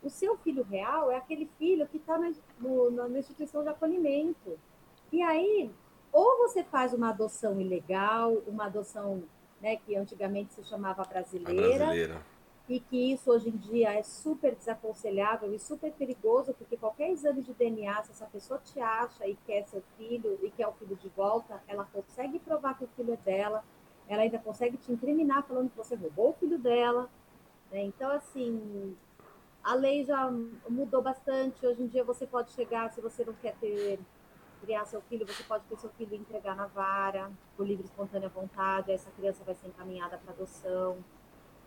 [0.04, 2.32] O seu filho real é aquele filho que está na,
[3.08, 4.58] na instituição de acolhimento.
[5.12, 5.72] E aí,
[6.12, 9.24] ou você faz uma adoção ilegal, uma adoção
[9.62, 12.26] né, que antigamente se chamava brasileira, brasileira,
[12.68, 17.42] e que isso hoje em dia é super desaconselhável e super perigoso, porque qualquer exame
[17.42, 20.96] de DNA, se essa pessoa te acha e quer seu filho e quer o filho
[20.96, 23.64] de volta, ela consegue provar que o filho é dela,
[24.10, 27.08] ela ainda consegue te incriminar falando que você roubou o filho dela.
[27.72, 27.84] Né?
[27.84, 28.98] Então, assim,
[29.64, 30.30] a lei já
[30.68, 31.66] mudou bastante.
[31.66, 34.00] Hoje em dia você pode chegar, se você não quer ter
[34.62, 38.28] criar seu filho, você pode ter seu filho entregar na vara, por livre e espontânea
[38.28, 40.98] vontade, essa criança vai ser encaminhada para adoção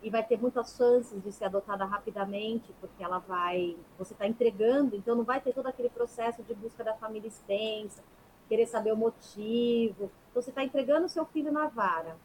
[0.02, 4.96] e vai ter muitas chances de ser adotada rapidamente, porque ela vai, você está entregando,
[4.96, 8.02] então não vai ter todo aquele processo de busca da família extensa,
[8.48, 10.10] querer saber o motivo.
[10.30, 12.16] Então, você está entregando seu filho na vara.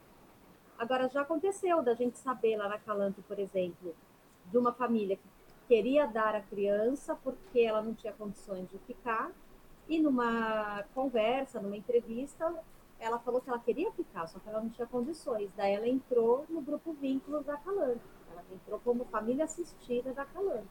[0.78, 3.96] Agora, já aconteceu da gente saber lá na Calanto, por exemplo,
[4.46, 5.28] de uma família que
[5.68, 9.32] queria dar a criança porque ela não tinha condições de ficar,
[9.88, 12.54] e numa conversa, numa entrevista,
[13.00, 15.50] ela falou que ela queria ficar, só que ela não tinha condições.
[15.56, 18.02] Daí ela entrou no grupo Vínculos da Calanco.
[18.32, 20.68] Ela entrou como família assistida da Calanco.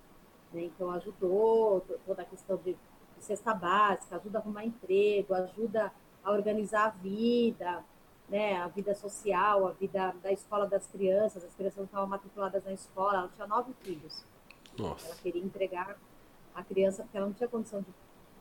[0.53, 0.65] Né?
[0.65, 2.77] Então ajudou toda a questão de
[3.19, 5.93] cesta básica, ajuda a arrumar emprego, ajuda
[6.23, 7.85] a organizar a vida,
[8.29, 8.57] né?
[8.57, 11.45] a vida social, a vida da escola das crianças.
[11.45, 14.25] As crianças não estavam matriculadas na escola, ela tinha nove filhos.
[14.79, 15.07] Nossa.
[15.07, 15.97] Ela queria entregar
[16.55, 17.89] a criança porque ela não tinha condição de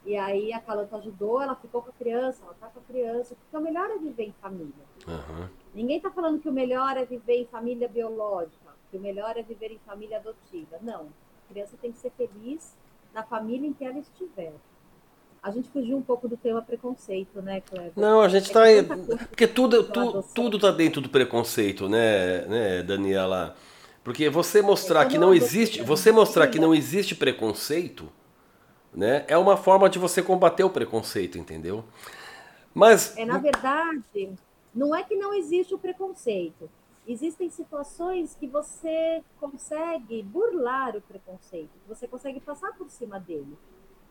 [0.05, 3.35] e aí a Calanta ajudou, ela ficou com a criança, ela tá com a criança,
[3.35, 4.85] porque o melhor é viver em família.
[5.07, 5.49] Uhum.
[5.73, 9.41] Ninguém está falando que o melhor é viver em família biológica, que o melhor é
[9.41, 10.77] viver em família adotiva.
[10.79, 11.07] Não.
[11.45, 12.77] A criança tem que ser feliz
[13.15, 14.53] na família em que ela estiver.
[15.45, 17.91] A gente fugiu um pouco do tema preconceito, né, Cleber?
[17.95, 18.67] Não, a gente está.
[18.67, 23.55] É porque tudo, tu, tudo tá dentro do preconceito, né, né, Daniela?
[24.03, 25.81] Porque você mostrar é, que não existe.
[25.83, 28.09] Você mostrar que não existe preconceito
[28.95, 29.25] né?
[29.27, 31.83] É uma forma de você combater o preconceito, entendeu?
[32.73, 34.33] Mas é na verdade,
[34.73, 36.69] não é que não existe o preconceito.
[37.07, 43.55] Existem situações que você consegue burlar o preconceito, que você consegue passar por cima dele.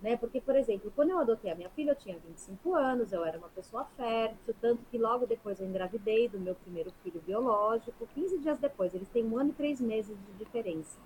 [0.04, 0.18] Né?
[0.18, 3.38] Porque, por exemplo, quando eu adotei a minha filha, eu tinha 25 anos, eu era
[3.38, 8.06] uma pessoa fértil, tanto que logo depois eu engravidei do meu primeiro filho biológico.
[8.14, 10.98] 15 dias depois, eles têm um ano e três meses de diferença.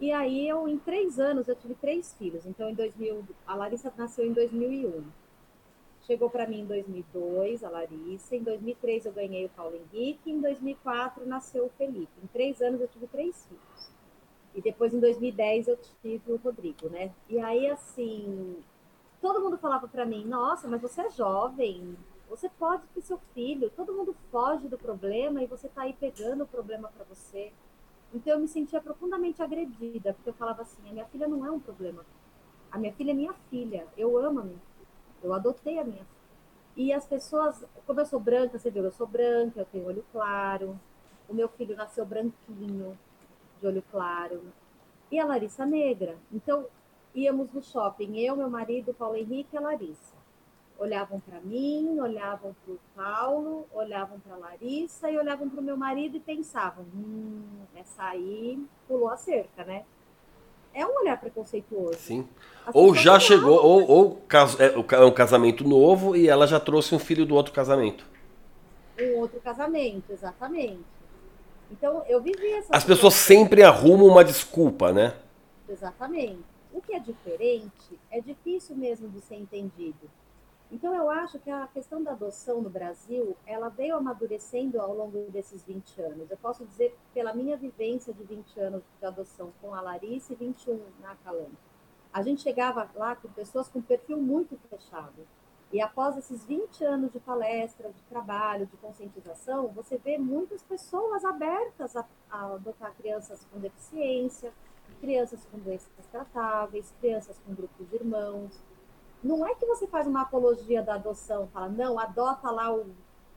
[0.00, 2.44] E aí eu, em três anos, eu tive três filhos.
[2.44, 5.04] Então, em 2000, a Larissa nasceu em 2001.
[6.02, 8.34] chegou para mim em 2002, a Larissa.
[8.34, 10.32] Em 2003 eu ganhei o Paulo Henrique.
[10.32, 12.12] Em 2004 nasceu o Felipe.
[12.20, 13.95] Em três anos eu tive três filhos.
[14.56, 17.12] E depois em 2010 eu tive o Rodrigo, né?
[17.28, 18.56] E aí assim,
[19.20, 21.94] todo mundo falava para mim: "Nossa, mas você é jovem,
[22.28, 23.70] você pode ter seu filho.
[23.76, 27.52] Todo mundo foge do problema e você está aí pegando o problema para você."
[28.14, 31.50] Então eu me sentia profundamente agredida, porque eu falava assim: "A minha filha não é
[31.50, 32.02] um problema.
[32.72, 33.86] A minha filha é minha filha.
[33.96, 34.88] Eu amo a minha filha.
[35.22, 36.16] Eu adotei a minha filha."
[36.76, 40.04] E as pessoas, como eu sou branca, você viu, eu sou branca, eu tenho olho
[40.12, 40.78] claro.
[41.28, 42.98] O meu filho nasceu branquinho,
[43.60, 44.42] de olho claro.
[45.10, 46.16] E a Larissa negra.
[46.32, 46.66] Então,
[47.14, 50.14] íamos no shopping, eu, meu marido, Paulo Henrique e a Larissa.
[50.78, 55.62] Olhavam para mim, olhavam para o Paulo, olhavam para a Larissa e olhavam para o
[55.62, 57.42] meu marido e pensavam: hum,
[57.74, 59.84] essa aí pulou a cerca, né?
[60.74, 61.98] É um olhar preconceituoso.
[61.98, 62.28] Sim.
[62.66, 64.22] As ou já chegou, ou, ou
[64.58, 68.04] é, é um casamento novo e ela já trouxe um filho do outro casamento.
[69.00, 70.84] Um outro casamento, exatamente.
[71.70, 72.74] Então eu vivi essa.
[72.74, 75.16] As pessoas sempre arrumam uma desculpa, né?
[75.68, 76.44] Exatamente.
[76.72, 80.10] O que é diferente é difícil mesmo de ser entendido.
[80.70, 85.30] Então eu acho que a questão da adoção no Brasil, ela veio amadurecendo ao longo
[85.30, 86.30] desses 20 anos.
[86.30, 90.36] Eu posso dizer pela minha vivência de 20 anos de adoção com a Larissa e
[90.36, 91.52] 21 na Calanco.
[92.12, 95.26] A gente chegava lá com pessoas com perfil muito fechado.
[95.72, 101.24] E após esses 20 anos de palestra, de trabalho, de conscientização, você vê muitas pessoas
[101.24, 104.52] abertas a, a adotar crianças com deficiência,
[105.00, 108.62] crianças com doenças tratáveis, crianças com grupos de irmãos.
[109.22, 112.86] Não é que você faz uma apologia da adoção, fala, não, adota lá o,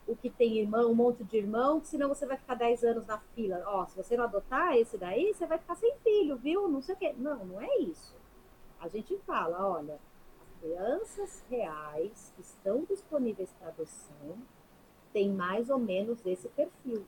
[0.06, 3.18] o que tem irmão, um monte de irmão, senão você vai ficar 10 anos na
[3.34, 3.60] fila.
[3.66, 6.68] Ó, se você não adotar esse daí, você vai ficar sem filho, viu?
[6.68, 7.14] Não sei o quê.
[7.18, 8.14] Não, não é isso.
[8.80, 9.98] A gente fala, olha,
[10.60, 14.38] crianças reais que estão disponíveis para adoção
[15.12, 17.04] têm mais ou menos esse perfil.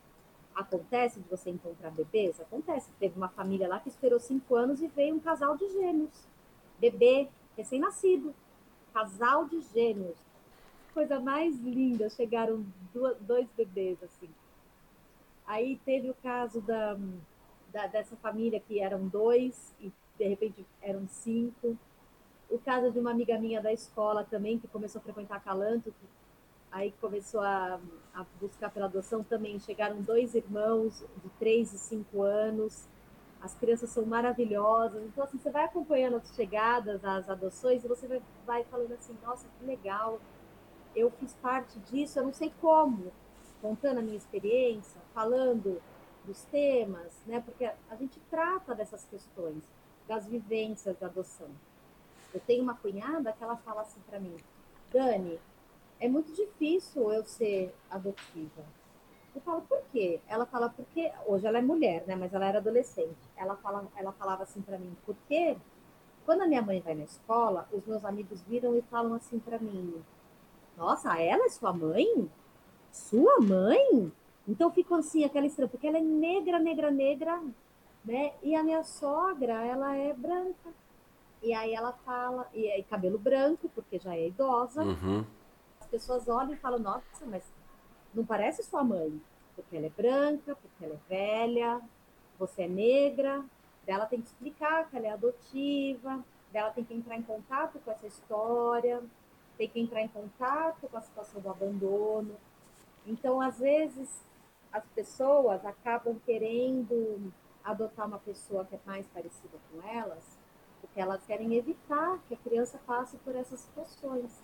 [0.54, 2.40] Acontece de você encontrar bebês?
[2.40, 2.90] Acontece.
[2.98, 6.26] Teve uma família lá que esperou cinco anos e veio um casal de gêmeos.
[6.78, 8.34] Bebê, recém-nascido.
[8.92, 10.18] Casal de gêmeos.
[10.92, 12.10] Coisa mais linda.
[12.10, 12.66] Chegaram
[13.20, 14.28] dois bebês, assim.
[15.46, 16.98] Aí teve o caso da,
[17.72, 21.78] da, dessa família que eram dois e de repente eram cinco.
[22.52, 26.06] O caso de uma amiga minha da escola também, que começou a frequentar Calanto, que
[26.70, 27.80] aí começou a,
[28.14, 29.58] a, buscar pela adoção também.
[29.58, 32.86] Chegaram dois irmãos de três e cinco anos.
[33.40, 35.02] As crianças são maravilhosas.
[35.02, 39.16] Então, assim, você vai acompanhando as chegadas, as adoções, e você vai, vai falando assim,
[39.22, 40.20] nossa, que legal.
[40.94, 43.10] Eu fiz parte disso, eu não sei como.
[43.62, 45.80] Contando a minha experiência, falando
[46.22, 47.40] dos temas, né?
[47.40, 49.64] Porque a gente trata dessas questões,
[50.06, 51.48] das vivências da adoção.
[52.32, 54.36] Eu tenho uma cunhada que ela fala assim para mim,
[54.92, 55.38] Dani,
[56.00, 58.64] é muito difícil eu ser adotiva.
[59.34, 60.20] Eu falo, por quê?
[60.28, 61.10] Ela fala, porque.
[61.26, 62.14] Hoje ela é mulher, né?
[62.14, 63.16] Mas ela era adolescente.
[63.36, 65.56] Ela, fala, ela falava assim para mim, porque
[66.24, 69.58] quando a minha mãe vai na escola, os meus amigos viram e falam assim para
[69.58, 70.02] mim:
[70.76, 72.30] Nossa, ela é sua mãe?
[72.90, 74.12] Sua mãe?
[74.46, 77.42] Então ficou assim, aquela estranha, porque ela é negra, negra, negra,
[78.04, 78.34] né?
[78.42, 80.74] E a minha sogra, ela é branca.
[81.42, 84.82] E aí ela fala, e aí cabelo branco, porque já é idosa.
[84.82, 85.24] Uhum
[85.92, 87.44] pessoas olham e falam, nossa, mas
[88.14, 89.20] não parece sua mãe,
[89.54, 91.82] porque ela é branca, porque ela é velha,
[92.38, 93.44] você é negra,
[93.84, 97.90] dela tem que explicar que ela é adotiva, dela tem que entrar em contato com
[97.90, 99.02] essa história,
[99.58, 102.34] tem que entrar em contato com a situação do abandono.
[103.06, 104.24] Então, às vezes,
[104.72, 107.30] as pessoas acabam querendo
[107.62, 110.38] adotar uma pessoa que é mais parecida com elas,
[111.00, 114.42] elas querem evitar que a criança passe por essas situações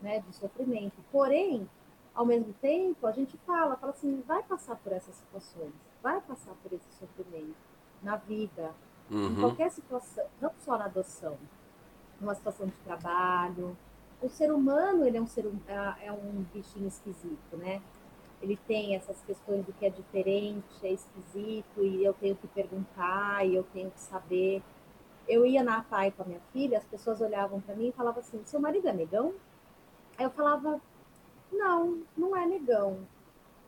[0.00, 0.96] né, de sofrimento.
[1.10, 1.68] Porém,
[2.14, 5.72] ao mesmo tempo, a gente fala, fala assim, vai passar por essas situações,
[6.02, 7.54] vai passar por esse sofrimento
[8.02, 8.74] na vida,
[9.10, 9.28] uhum.
[9.28, 11.38] em qualquer situação, não só na adoção,
[12.20, 13.76] numa situação de trabalho.
[14.20, 17.80] O ser humano, ele é um ser é, é um bichinho esquisito, né?
[18.40, 23.44] Ele tem essas questões do que é diferente, é esquisito, e eu tenho que perguntar,
[23.46, 24.62] e eu tenho que saber.
[25.28, 28.20] Eu ia na PAI com a minha filha, as pessoas olhavam para mim e falavam
[28.20, 29.34] assim: seu marido é negão?
[30.16, 30.80] Aí eu falava,
[31.52, 33.06] não, não é negão.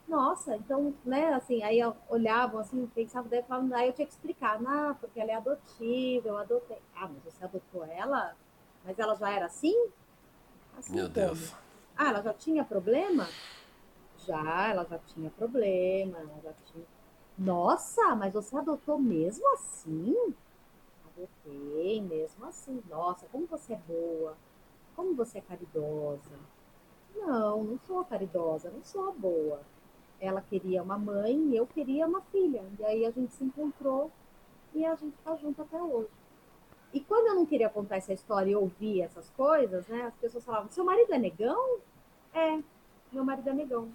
[0.08, 4.60] Nossa, então, né, assim, aí olhavam assim, pensavam, daí, falavam, aí eu tinha que explicar,
[4.60, 6.78] não, porque ela é adotiva, eu adotei.
[6.96, 8.34] Ah, mas você adotou ela?
[8.84, 9.88] Mas ela já era assim?
[10.76, 11.14] assim Meu como?
[11.14, 11.54] Deus.
[11.96, 13.28] Ah, ela já tinha problema?
[14.26, 16.84] Já, ela já tinha problema, ela já tinha.
[17.38, 20.34] Nossa, mas você adotou mesmo assim?
[21.16, 22.82] Adotei mesmo assim.
[22.88, 24.36] Nossa, como você é boa
[25.00, 26.38] como você é caridosa,
[27.14, 29.62] Não, não sou caridosa, não sou boa.
[30.20, 32.62] Ela queria uma mãe e eu queria uma filha.
[32.78, 34.10] E aí a gente se encontrou
[34.74, 36.10] e a gente está junto até hoje.
[36.92, 40.44] E quando eu não queria contar essa história e ouvir essas coisas, né, as pessoas
[40.44, 41.78] falavam: seu marido é negão?
[42.34, 42.62] É,
[43.10, 43.90] meu marido é negão.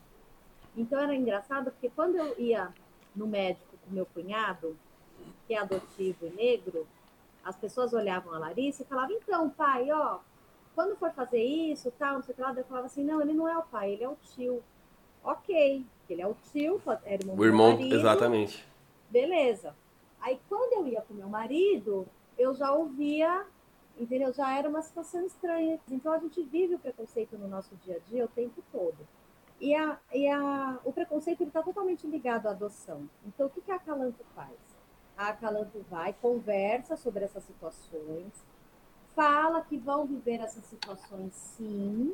[0.75, 2.73] Então era engraçado porque quando eu ia
[3.15, 4.75] no médico com meu cunhado,
[5.47, 6.87] que é adotivo e negro,
[7.45, 10.19] as pessoas olhavam a Larissa e falavam: então, pai, ó,
[10.73, 13.33] quando for fazer isso, tal, não sei o que lá, eu falava assim: não, ele
[13.33, 14.63] não é o pai, ele é o tio.
[15.23, 18.67] Ok, ele é o tio, é irmão o irmão, marido, exatamente.
[19.09, 19.75] Beleza.
[20.19, 23.45] Aí quando eu ia com meu marido, eu já ouvia,
[23.97, 24.33] entendeu?
[24.33, 25.79] Já era uma situação estranha.
[25.89, 28.97] Então a gente vive o preconceito no nosso dia a dia o tempo todo.
[29.59, 33.07] E, a, e a, o preconceito está totalmente ligado à adoção.
[33.25, 34.51] Então o que, que a Acalanto faz?
[35.17, 38.33] A Acalanto vai, conversa sobre essas situações,
[39.15, 42.13] fala que vão viver essas situações sim,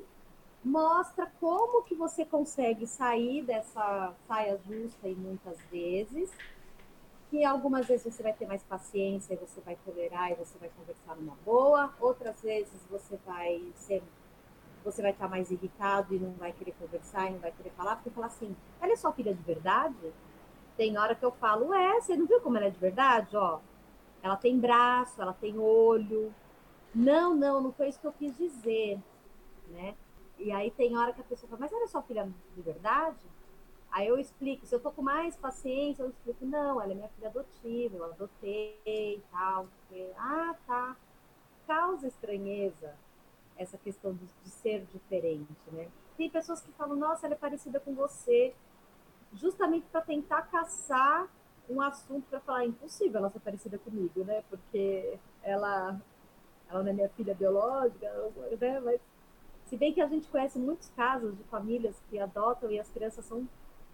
[0.64, 6.30] mostra como que você consegue sair dessa saia justa e muitas vezes,
[7.32, 11.16] que algumas vezes você vai ter mais paciência, você vai tolerar e você vai conversar
[11.16, 14.04] numa boa, outras vezes você vai ser
[14.84, 17.98] você vai estar mais irritado e não vai querer conversar e não vai querer falar,
[17.98, 19.96] porque fala assim, ela é sua filha de verdade?
[20.78, 23.36] Tem hora que eu falo, é, você não viu como ela é de verdade?
[23.36, 23.60] Ó,
[24.24, 26.34] ela tem braço, ela tem olho.
[26.94, 29.00] Não, não, não foi isso que eu quis dizer,
[29.70, 29.96] né?
[30.38, 33.26] E aí tem hora que a pessoa fala, mas ela é sua filha de verdade?
[33.92, 37.10] Aí eu explico, se eu tô com mais paciência, eu explico, não, ela é minha
[37.10, 39.68] filha adotiva, eu adotei e tal.
[39.68, 40.96] Porque, ah, tá.
[41.68, 42.96] Causa estranheza
[43.58, 45.90] essa questão de, de, ser diferente, né?
[46.18, 48.54] Tem pessoas que falam, nossa, ela é parecida com você,
[49.34, 51.28] justamente para tentar caçar
[51.70, 54.44] um assunto para falar, impossível ela ser parecida comigo, né?
[54.50, 56.00] Porque ela,
[56.70, 58.12] ela não é minha filha biológica,
[58.60, 58.80] né?
[58.82, 59.00] Mas,
[59.68, 63.26] se bem que a gente conhece muitos casos de famílias que adotam e as crianças
[63.26, 63.48] são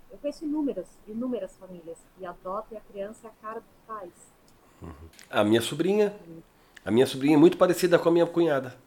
[0.10, 4.34] eu conheço inúmeras, inúmeras famílias que adotam e a criança é a cara dos pais.
[4.82, 5.10] Uhum.
[5.30, 6.16] A minha sobrinha,
[6.86, 8.78] a minha sobrinha é muito parecida com a minha cunhada.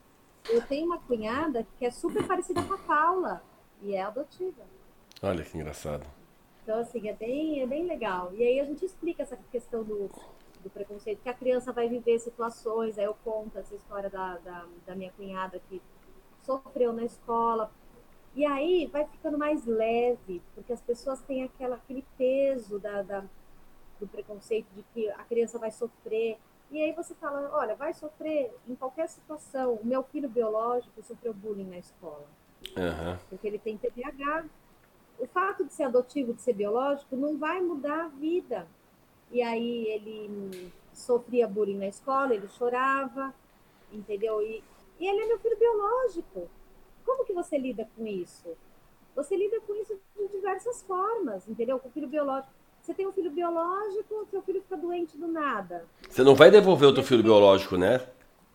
[0.49, 3.43] Eu tenho uma cunhada que é super parecida com a Paula
[3.83, 4.63] e é adotiva.
[5.23, 6.07] Olha que engraçado.
[6.71, 8.33] Então, assim, é bem, é bem legal.
[8.33, 10.09] E aí a gente explica essa questão do,
[10.63, 14.67] do preconceito, que a criança vai viver situações, aí eu conto essa história da, da,
[14.87, 15.83] da minha cunhada que
[16.45, 17.73] sofreu na escola
[18.37, 23.25] e aí vai ficando mais leve, porque as pessoas têm aquela, aquele peso da, da,
[23.99, 26.39] do preconceito de que a criança vai sofrer.
[26.71, 29.75] E aí você fala, olha, vai sofrer em qualquer situação.
[29.75, 32.29] O meu filho biológico sofreu bullying na escola.
[32.77, 33.19] Uhum.
[33.29, 34.45] Porque ele tem TDAH.
[35.21, 38.67] O fato de ser adotivo, de ser biológico, não vai mudar a vida.
[39.31, 43.33] E aí ele sofria bullying na escola, ele chorava,
[43.93, 44.43] entendeu?
[44.43, 44.65] E,
[44.99, 46.49] e ele é meu filho biológico.
[47.05, 48.57] Como que você lida com isso?
[49.15, 51.79] Você lida com isso de diversas formas, entendeu?
[51.79, 52.53] Com o filho biológico.
[52.81, 55.85] Você tem um filho biológico, seu filho fica doente do nada.
[56.09, 58.01] Você não vai devolver o teu filho biológico, né?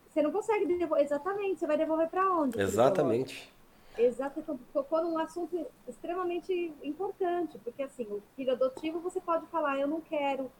[0.09, 1.05] Você não consegue devolver.
[1.05, 1.59] Exatamente.
[1.59, 2.59] Você vai devolver para onde?
[2.59, 3.53] Exatamente.
[3.97, 4.43] Exato,
[4.73, 10.01] tocou num assunto extremamente importante, porque assim, o filho adotivo você pode falar, eu não
[10.01, 10.51] quero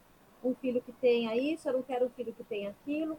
[0.43, 3.17] um filho que tenha isso, eu não quero um filho que tenha aquilo,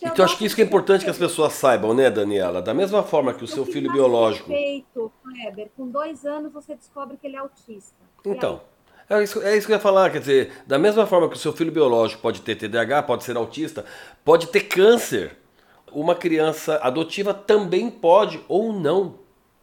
[0.00, 2.60] então, eu acho que isso que é importante que as pessoas saibam, né, Daniela?
[2.60, 4.48] Da mesma forma que o seu filho biológico.
[4.48, 5.70] Perfeito, Kleber.
[5.76, 7.94] Com dois anos você descobre que ele é autista.
[8.24, 8.60] Então.
[9.08, 11.38] É isso, é isso que eu ia falar, quer dizer, da mesma forma que o
[11.38, 13.84] seu filho biológico pode ter TDAH, pode ser autista,
[14.24, 15.36] pode ter câncer,
[15.92, 19.18] uma criança adotiva também pode, ou não.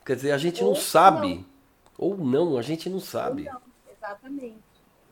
[0.05, 1.35] Quer dizer, a gente ou não sabe.
[1.35, 1.45] Não.
[1.97, 3.43] Ou não, a gente não sabe.
[3.43, 4.63] Não, exatamente.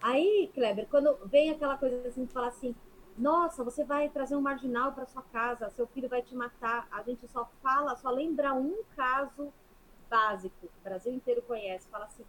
[0.01, 2.73] Aí, Kleber, quando vem aquela coisa assim, de falar assim,
[3.17, 6.87] nossa, você vai trazer um marginal para sua casa, seu filho vai te matar.
[6.91, 9.51] A gente só fala, só lembra um caso
[10.09, 11.87] básico que o Brasil inteiro conhece.
[11.89, 12.23] Fala assim: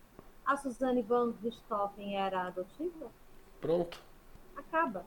[0.44, 3.10] a Suzane van Richthofen era adotiva?
[3.60, 4.00] Pronto.
[4.56, 5.04] Acaba.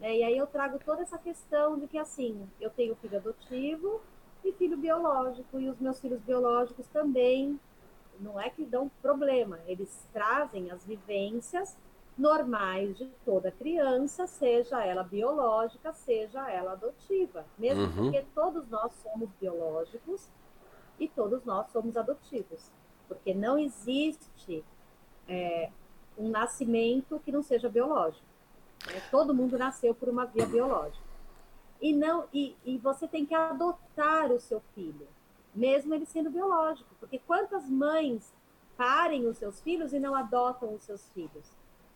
[0.00, 4.00] É, e aí eu trago toda essa questão de que, assim, eu tenho filho adotivo
[4.44, 7.58] e filho biológico, e os meus filhos biológicos também,
[8.20, 11.76] não é que dão problema, eles trazem as vivências
[12.18, 17.44] normais de toda criança, seja ela biológica, seja ela adotiva.
[17.56, 17.94] Mesmo uhum.
[17.94, 20.28] porque todos nós somos biológicos
[20.98, 22.72] e todos nós somos adotivos.
[23.06, 24.64] Porque não existe
[25.28, 25.70] é,
[26.18, 28.26] um nascimento que não seja biológico.
[28.88, 29.00] Né?
[29.10, 31.07] Todo mundo nasceu por uma via biológica.
[31.80, 35.06] E, não, e, e você tem que adotar o seu filho,
[35.54, 36.94] mesmo ele sendo biológico.
[36.98, 38.34] Porque quantas mães
[38.76, 41.46] parem os seus filhos e não adotam os seus filhos?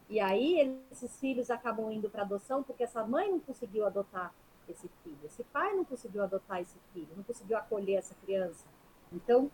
[0.09, 4.33] E aí esses filhos acabam indo para adoção porque essa mãe não conseguiu adotar
[4.68, 8.66] esse filho, esse pai não conseguiu adotar esse filho, não conseguiu acolher essa criança.
[9.12, 9.51] Então,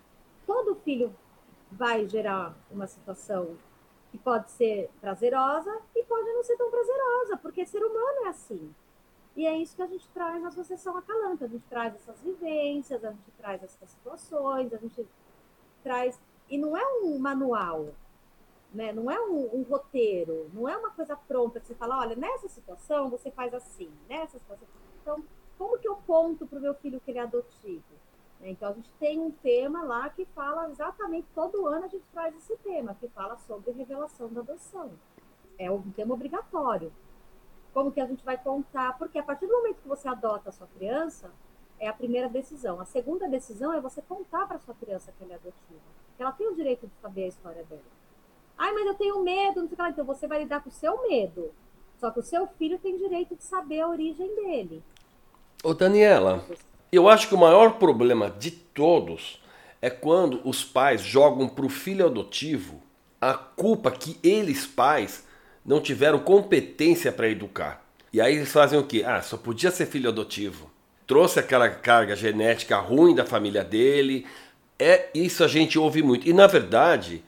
[0.46, 1.14] todo filho
[1.70, 3.56] vai gerar uma situação
[4.10, 8.74] que pode ser prazerosa e pode não ser tão prazerosa, porque ser humano é assim.
[9.38, 11.44] E é isso que a gente traz na Associação Acalanta.
[11.44, 15.06] A gente traz essas vivências, a gente traz essas situações, a gente
[15.80, 16.20] traz.
[16.50, 17.94] E não é um manual,
[18.74, 18.92] né?
[18.92, 22.48] não é um, um roteiro, não é uma coisa pronta que você fala: olha, nessa
[22.48, 24.66] situação você faz assim, nessa situação.
[25.00, 25.24] Então,
[25.56, 27.84] como que eu conto para o meu filho que ele é adotivo?
[28.40, 28.50] Né?
[28.50, 32.34] Então, a gente tem um tema lá que fala exatamente, todo ano a gente traz
[32.34, 34.90] esse tema, que fala sobre revelação da adoção.
[35.56, 36.92] É um tema obrigatório.
[37.72, 38.96] Como que a gente vai contar?
[38.98, 41.30] Porque a partir do momento que você adota a sua criança,
[41.78, 42.80] é a primeira decisão.
[42.80, 45.80] A segunda decisão é você contar para sua criança que ela é adotiva.
[46.16, 47.82] Que ela tem o direito de saber a história dela.
[48.56, 49.90] Ai, mas eu tenho medo, não sei o que lá.
[49.90, 51.52] Então você vai lidar com o seu medo.
[52.00, 54.82] Só que o seu filho tem direito de saber a origem dele.
[55.62, 56.44] Ô, Daniela,
[56.90, 59.42] eu acho que o maior problema de todos
[59.80, 62.80] é quando os pais jogam para o filho adotivo
[63.20, 65.26] a culpa que eles, pais,
[65.64, 67.84] não tiveram competência para educar.
[68.12, 69.04] E aí eles fazem o quê?
[69.06, 70.70] Ah, só podia ser filho adotivo.
[71.06, 74.26] Trouxe aquela carga genética ruim da família dele.
[74.78, 76.28] É isso a gente ouve muito.
[76.28, 77.24] E na verdade,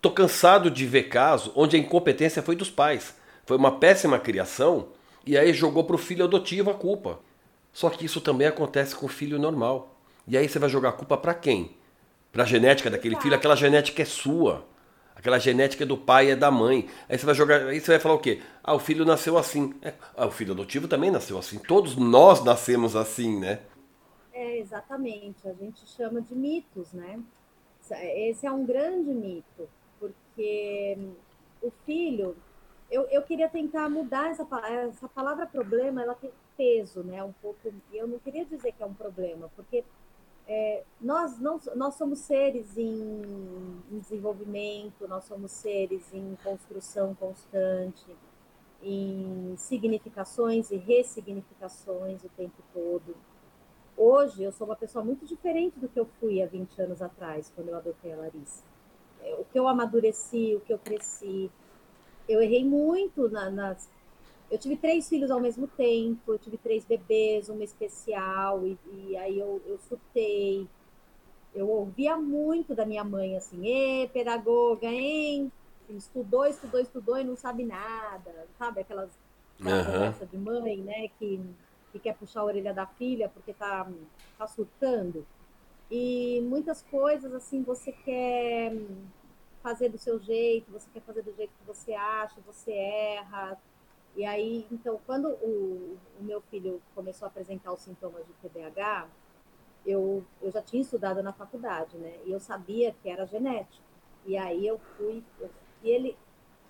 [0.00, 3.14] tô cansado de ver casos onde a incompetência foi dos pais.
[3.46, 4.88] Foi uma péssima criação
[5.26, 7.18] e aí jogou para o filho adotivo a culpa.
[7.72, 9.94] Só que isso também acontece com o filho normal.
[10.26, 11.70] E aí você vai jogar a culpa para quem?
[12.32, 14.66] Para a genética daquele filho, aquela genética é sua.
[15.18, 16.88] Aquela genética do pai é da mãe.
[17.08, 18.40] Aí você vai jogar, aí você vai falar o quê?
[18.62, 19.74] Ah, o filho nasceu assim.
[19.82, 21.58] É, ah, o filho adotivo também nasceu assim.
[21.58, 23.58] Todos nós nascemos assim, né?
[24.32, 25.48] É, exatamente.
[25.48, 27.20] A gente chama de mitos, né?
[27.90, 30.96] Esse é um grande mito, porque
[31.60, 32.36] o filho,
[32.88, 34.46] eu, eu queria tentar mudar essa,
[34.88, 37.24] essa palavra problema, ela tem peso, né?
[37.24, 37.72] Um pouco.
[37.92, 39.82] Eu não queria dizer que é um problema, porque
[41.08, 43.22] nós não nós somos seres em,
[43.90, 48.14] em, desenvolvimento, nós somos seres em construção constante,
[48.82, 53.16] em significações e ressignificações o tempo todo.
[53.96, 57.50] Hoje eu sou uma pessoa muito diferente do que eu fui há 20 anos atrás,
[57.56, 58.62] quando eu adotei a Larissa.
[59.22, 61.50] É, o que eu amadureci, o que eu cresci.
[62.28, 63.88] Eu errei muito na, nas
[64.50, 69.16] eu tive três filhos ao mesmo tempo, eu tive três bebês, uma especial, e, e
[69.16, 70.68] aí eu, eu surtei.
[71.54, 75.50] Eu ouvia muito da minha mãe, assim, ê, pedagoga, hein?
[75.88, 78.80] Estudou, estudou, estudou e não sabe nada, sabe?
[78.80, 79.10] Aquelas,
[79.58, 79.84] aquela uhum.
[79.84, 81.40] conversa de mãe, né, que,
[81.92, 83.88] que quer puxar a orelha da filha porque tá,
[84.36, 85.26] tá surtando.
[85.90, 88.76] E muitas coisas, assim, você quer
[89.62, 93.58] fazer do seu jeito, você quer fazer do jeito que você acha, você erra,
[94.18, 99.06] e aí, então, quando o, o meu filho começou a apresentar os sintomas de TDAH,
[99.88, 102.18] eu, eu já tinha estudado na faculdade, né?
[102.26, 103.82] E eu sabia que era genético.
[104.26, 105.48] E aí eu fui, eu,
[105.82, 106.16] e ele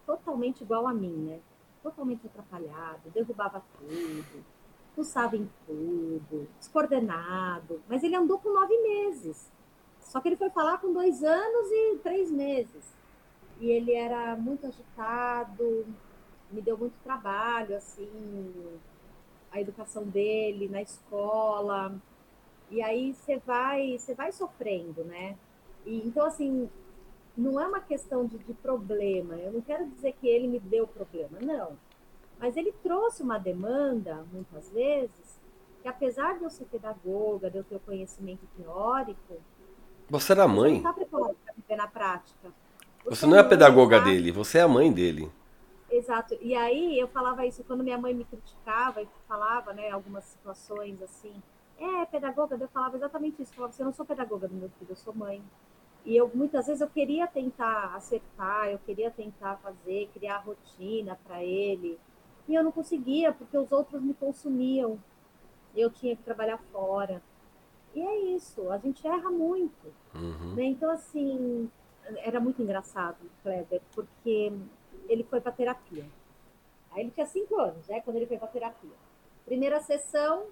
[0.06, 1.40] totalmente igual a mim, né?
[1.82, 4.44] Totalmente atrapalhado, derrubava tudo,
[4.94, 7.82] pulsava em tudo, descoordenado.
[7.88, 9.50] Mas ele andou com nove meses.
[9.98, 12.96] Só que ele foi falar com dois anos e três meses.
[13.58, 15.84] E ele era muito agitado,
[16.52, 18.78] me deu muito trabalho, assim,
[19.50, 22.00] a educação dele na escola.
[22.70, 25.36] E aí você vai, você vai sofrendo, né?
[25.86, 26.68] E, então, assim,
[27.36, 29.34] não é uma questão de, de problema.
[29.36, 31.78] Eu não quero dizer que ele me deu problema, não.
[32.38, 35.40] Mas ele trouxe uma demanda, muitas vezes,
[35.82, 39.36] que apesar de eu ser pedagoga, de eu ter o conhecimento teórico.
[40.08, 40.76] Você era mãe.
[40.76, 42.48] Você não está preparado para viver na prática.
[43.04, 45.30] Você, você não é a pedagoga dele, você é a mãe dele.
[45.90, 46.36] Exato.
[46.40, 51.00] E aí eu falava isso quando minha mãe me criticava e falava, né, algumas situações
[51.02, 51.34] assim.
[51.78, 53.52] É, pedagoga, eu falava exatamente isso.
[53.52, 55.42] Eu falava, você não sou pedagoga do meu filho, eu sou mãe.
[56.04, 61.42] E eu muitas vezes eu queria tentar acertar, eu queria tentar fazer, criar rotina para
[61.42, 61.98] ele.
[62.48, 64.98] E eu não conseguia, porque os outros me consumiam.
[65.76, 67.22] Eu tinha que trabalhar fora.
[67.94, 69.92] E é isso, a gente erra muito.
[70.14, 70.54] Uhum.
[70.54, 70.64] Né?
[70.64, 71.70] Então, assim,
[72.16, 74.52] era muito engraçado, Kleber, porque
[75.08, 76.06] ele foi para terapia.
[76.90, 78.00] Aí ele tinha cinco anos, né?
[78.00, 78.96] Quando ele foi para terapia.
[79.44, 80.46] Primeira sessão,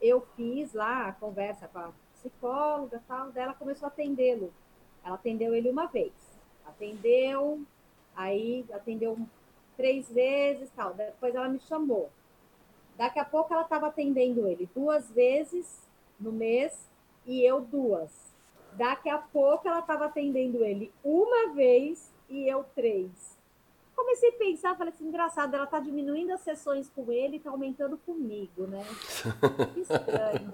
[0.00, 4.52] eu fiz lá a conversa com a psicóloga tal, dela começou a atendê-lo.
[5.04, 6.12] Ela atendeu ele uma vez.
[6.66, 7.62] Atendeu,
[8.14, 9.18] aí atendeu
[9.76, 10.94] três vezes tal.
[10.94, 12.10] Depois ela me chamou.
[12.96, 15.88] Daqui a pouco ela estava atendendo ele duas vezes
[16.18, 16.88] no mês
[17.26, 18.34] e eu duas.
[18.72, 23.39] Daqui a pouco ela estava atendendo ele uma vez e eu três
[24.00, 27.50] comecei a pensar, falei assim, engraçado, ela tá diminuindo as sessões com ele e tá
[27.50, 28.84] aumentando comigo, né?
[29.74, 30.52] Que estranho.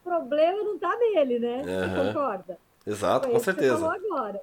[0.00, 1.62] o problema não tá nele, né?
[1.62, 2.58] Você concorda?
[2.86, 3.76] Exato, com certeza.
[3.76, 4.42] Você falou agora.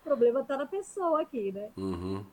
[0.00, 1.70] O problema está na pessoa aqui, né?
[1.76, 2.24] Uhum.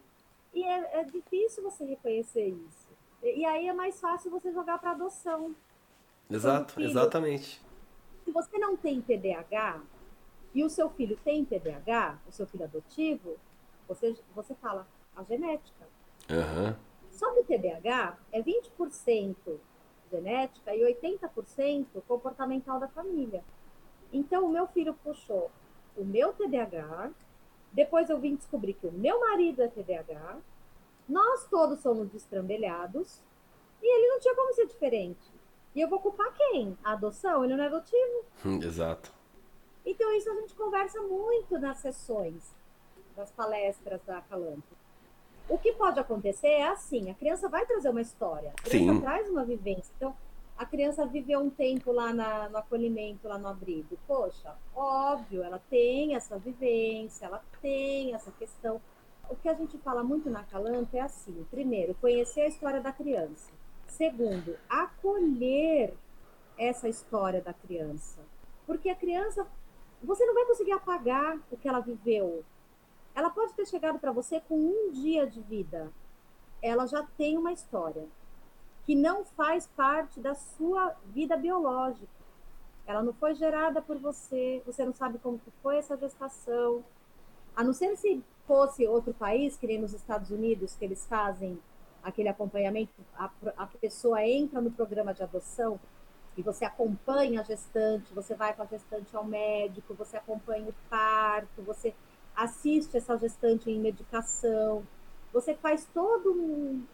[0.53, 2.87] E é, é, difícil você reconhecer isso.
[3.21, 5.55] E, e aí é mais fácil você jogar para adoção.
[6.29, 7.61] Exato, filho, exatamente.
[8.25, 9.81] Se você não tem TDAH
[10.53, 13.37] e o seu filho tem TDAH, o seu filho adotivo,
[13.87, 14.87] você, você fala
[15.17, 15.87] a genética.
[16.29, 16.75] Uhum.
[17.11, 19.35] Só que o TDAH é 20%
[20.11, 23.43] genética e 80% comportamental da família.
[24.13, 25.51] Então, o meu filho puxou
[25.97, 27.11] o meu TDAH,
[27.73, 30.37] depois eu vim descobrir que o meu marido é TDAH,
[31.09, 33.21] nós todos somos destrambelhados,
[33.81, 35.31] e ele não tinha como ser diferente.
[35.75, 36.77] E eu vou culpar quem?
[36.83, 37.43] A adoção?
[37.43, 38.25] Ele não é adotivo?
[38.63, 39.11] Exato.
[39.85, 42.55] Então, isso a gente conversa muito nas sessões
[43.15, 44.76] das palestras da Calanto.
[45.49, 49.01] O que pode acontecer é assim: a criança vai trazer uma história, a criança Sim.
[49.01, 49.91] traz uma vivência.
[49.95, 50.15] Então,
[50.57, 53.97] a criança viveu um tempo lá na, no acolhimento, lá no abrigo.
[54.07, 58.81] Poxa, óbvio, ela tem essa vivência, ela tem essa questão.
[59.29, 62.91] O que a gente fala muito na Calanto é assim: primeiro, conhecer a história da
[62.91, 63.51] criança.
[63.85, 65.93] Segundo, acolher
[66.57, 68.19] essa história da criança.
[68.65, 69.47] Porque a criança,
[70.03, 72.43] você não vai conseguir apagar o que ela viveu.
[73.17, 75.91] Ela pode ter chegado para você com um dia de vida.
[76.61, 78.05] Ela já tem uma história
[78.85, 82.07] que não faz parte da sua vida biológica.
[82.85, 86.85] Ela não foi gerada por você, você não sabe como foi essa gestação.
[87.55, 91.59] A não ser se fosse outro país, que nem nos Estados Unidos, que eles fazem
[92.03, 95.79] aquele acompanhamento, a, a pessoa entra no programa de adoção
[96.37, 100.75] e você acompanha a gestante, você vai com a gestante ao médico, você acompanha o
[100.87, 101.95] parto, você
[102.37, 104.83] assiste essa gestante em medicação,
[105.33, 106.85] você faz todo um,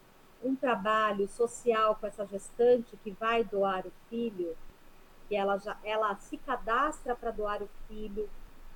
[0.42, 4.56] um trabalho social com essa gestante que vai doar o filho,
[5.28, 8.30] que ela já ela se cadastra para doar o filho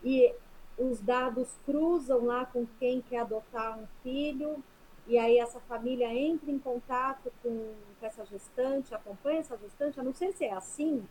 [0.04, 0.34] e
[0.78, 4.62] os dados cruzam lá com quem quer adotar um filho.
[5.08, 10.04] E aí essa família entra em contato com, com essa gestante, acompanha essa gestante, a
[10.04, 11.08] não sei se é assim,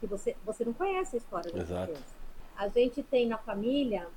[0.00, 2.16] que você, você não conhece a história da criança.
[2.56, 4.08] A gente tem na família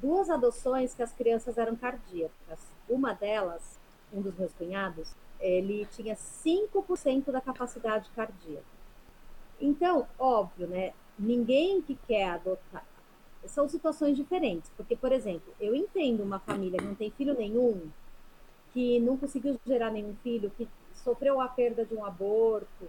[0.00, 2.58] duas adoções que as crianças eram cardíacas.
[2.88, 3.78] Uma delas,
[4.12, 8.64] um dos meus cunhados, ele tinha 5% da capacidade cardíaca.
[9.60, 10.92] Então, óbvio, né?
[11.18, 12.84] Ninguém que quer adotar.
[13.46, 14.70] São situações diferentes.
[14.76, 17.90] Porque, por exemplo, eu entendo uma família que não tem filho nenhum,
[18.72, 22.88] que não conseguiu gerar nenhum filho, que sofreu a perda de um aborto,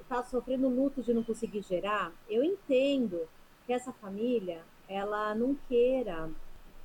[0.00, 2.12] está sofrendo luto de não conseguir gerar.
[2.28, 3.28] Eu entendo
[3.66, 6.28] que essa família ela não queira,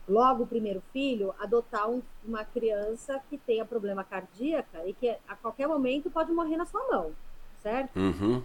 [0.08, 5.36] logo o primeiro filho, adotar um, uma criança que tenha problema cardíaco e que a
[5.36, 7.14] qualquer momento pode morrer na sua mão,
[7.62, 7.97] certo?
[7.97, 8.43] Uhum.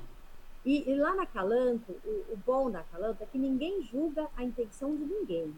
[0.65, 4.43] E, e, lá na Calanto, o, o bom da Calanto é que ninguém julga a
[4.43, 5.55] intenção de ninguém.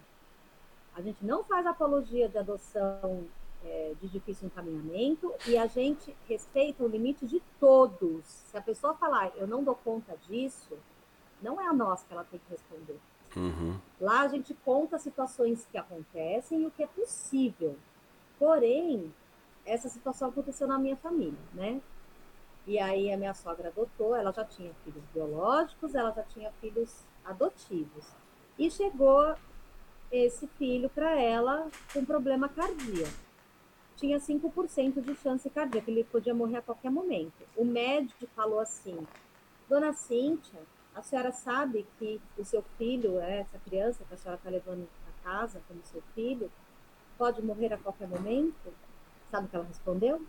[0.94, 3.24] A gente não faz apologia de adoção
[3.64, 8.24] é, de difícil encaminhamento e a gente respeita o limite de todos.
[8.24, 10.76] Se a pessoa falar, eu não dou conta disso,
[11.42, 12.99] não é a nós que ela tem que responder.
[13.39, 13.78] Uhum.
[14.01, 17.76] Lá a gente conta situações que acontecem e o que é possível.
[18.39, 19.12] Porém,
[19.64, 21.80] essa situação aconteceu na minha família, né?
[22.66, 27.03] E aí a minha sogra adotou, ela já tinha filhos biológicos, ela já tinha filhos
[27.24, 28.07] adotivos.
[28.59, 29.34] E chegou
[30.11, 33.28] esse filho para ela com problema cardíaco.
[33.97, 37.43] Tinha 5% de chance cardíaca, ele podia morrer a qualquer momento.
[37.57, 39.07] O médico falou assim:
[39.68, 40.61] Dona Cíntia,
[40.99, 44.88] a senhora sabe que o seu filho, é essa criança que a senhora está levando
[45.05, 46.51] para casa como seu filho,
[47.16, 48.74] pode morrer a qualquer momento?
[49.30, 50.20] Sabe o que ela respondeu?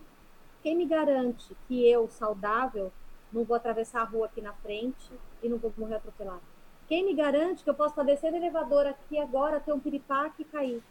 [0.62, 2.92] Quem me garante que eu, saudável,
[3.34, 5.12] não vou atravessar a rua aqui na frente
[5.42, 6.44] e não vou morrer atropelado?
[6.88, 10.44] Quem me garante que eu posso estar descendo o elevador aqui agora, ter um piripaque
[10.44, 10.84] e cair?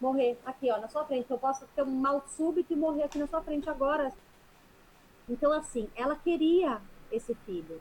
[0.00, 1.28] Morrer aqui, ó, na sua frente.
[1.28, 4.12] Eu posso ter um mal súbito e morrer aqui na sua frente agora.
[5.28, 7.80] Então, assim, ela queria esse filho.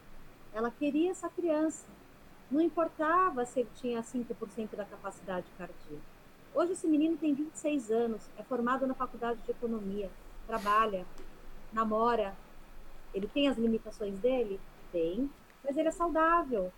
[0.56, 1.86] Ela queria essa criança.
[2.50, 6.16] Não importava se ele tinha 5% da capacidade cardíaca.
[6.54, 10.10] Hoje esse menino tem 26 anos, é formado na faculdade de economia,
[10.48, 11.06] trabalha,
[11.74, 12.34] namora.
[13.14, 14.58] Ele tem as limitações dele?
[14.94, 15.30] Tem,
[15.62, 16.72] mas ele é saudável.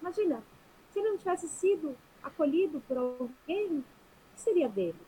[0.00, 0.40] Imagina,
[0.92, 3.84] se ele não tivesse sido acolhido por alguém, o
[4.36, 5.00] que seria dele?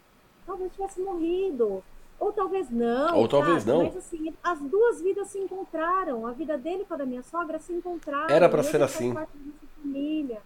[0.44, 1.84] Talvez tivesse morrido,
[2.18, 3.16] ou talvez não.
[3.16, 3.84] Ou talvez não.
[3.84, 6.26] Mas assim, as duas vidas se encontraram.
[6.26, 8.34] A vida dele com a da minha sogra se encontraram.
[8.34, 9.08] Era para ser assim.
[9.08, 10.42] Ele faz parte da nossa família.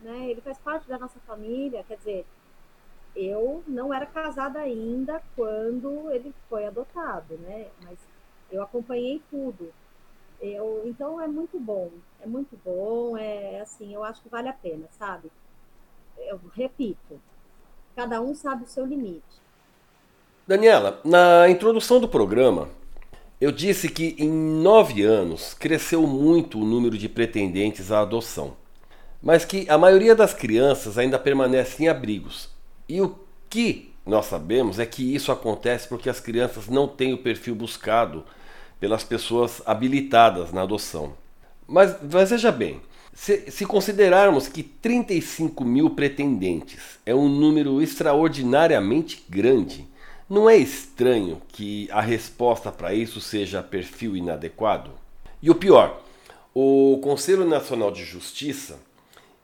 [0.00, 0.30] Né?
[0.30, 1.84] Ele faz parte da nossa família.
[1.88, 2.26] Quer dizer,
[3.16, 7.68] eu não era casada ainda quando ele foi adotado, né?
[7.82, 7.98] Mas
[8.50, 9.72] eu acompanhei tudo.
[10.40, 14.52] Eu, então é muito bom, é muito bom, é assim, eu acho que vale a
[14.52, 15.30] pena, sabe?
[16.18, 17.18] Eu repito,
[17.96, 19.43] cada um sabe o seu limite.
[20.46, 22.68] Daniela, na introdução do programa,
[23.40, 28.54] eu disse que em nove anos cresceu muito o número de pretendentes à adoção,
[29.22, 32.50] mas que a maioria das crianças ainda permanece em abrigos.
[32.86, 33.18] E o
[33.48, 38.22] que nós sabemos é que isso acontece porque as crianças não têm o perfil buscado
[38.78, 41.14] pelas pessoas habilitadas na adoção.
[41.66, 42.82] Mas, mas veja bem,
[43.14, 49.88] se, se, considerarmos que 35 mil pretendentes é um número extraordinariamente grande,
[50.28, 54.90] não é estranho que a resposta para isso seja perfil inadequado?
[55.42, 56.02] E o pior,
[56.54, 58.78] o Conselho Nacional de Justiça,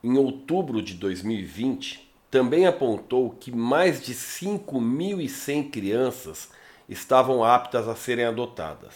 [0.03, 6.49] em outubro de 2020, também apontou que mais de 5.100 crianças
[6.89, 8.95] estavam aptas a serem adotadas.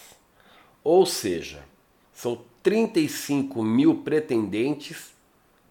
[0.83, 1.63] Ou seja,
[2.15, 5.13] são 35 mil pretendentes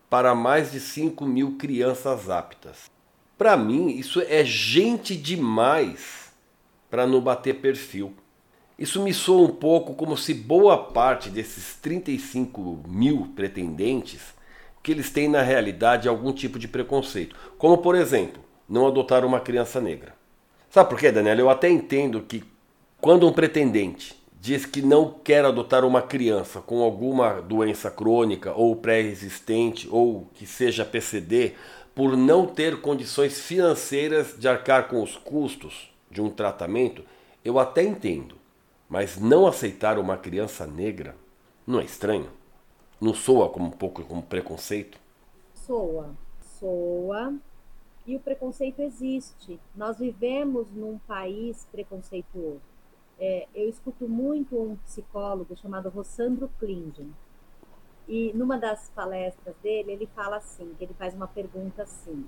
[0.10, 2.93] para mais de 5 mil crianças aptas.
[3.44, 6.32] Para mim, isso é gente demais
[6.90, 8.14] para não bater perfil.
[8.80, 14.22] Isso me soa um pouco como se boa parte desses 35 mil pretendentes
[14.82, 17.36] que eles têm na realidade algum tipo de preconceito.
[17.58, 20.16] Como, por exemplo, não adotar uma criança negra.
[20.70, 21.42] Sabe por quê, Daniela?
[21.42, 22.46] Eu até entendo que
[23.02, 28.74] quando um pretendente diz que não quer adotar uma criança com alguma doença crônica ou
[28.78, 31.56] pré-existente ou que seja PCD
[31.96, 37.04] por não ter condições financeiras de arcar com os custos de um tratamento,
[37.44, 38.36] eu até entendo.
[38.90, 41.16] Mas não aceitar uma criança negra
[41.66, 42.30] não é estranho?
[43.00, 45.00] Não soa como um pouco como preconceito?
[45.54, 46.10] Soa,
[46.60, 47.34] soa.
[48.06, 49.60] E o preconceito existe.
[49.76, 52.74] Nós vivemos num país preconceituoso
[53.20, 57.14] é, eu escuto muito um psicólogo chamado Rossandro Klingen.
[58.08, 62.28] E numa das palestras dele, ele fala assim, que ele faz uma pergunta assim: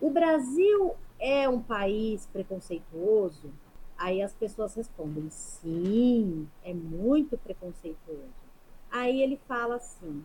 [0.00, 3.52] O Brasil é um país preconceituoso?
[3.96, 8.48] Aí as pessoas respondem: Sim, é muito preconceituoso.
[8.90, 10.24] Aí ele fala assim: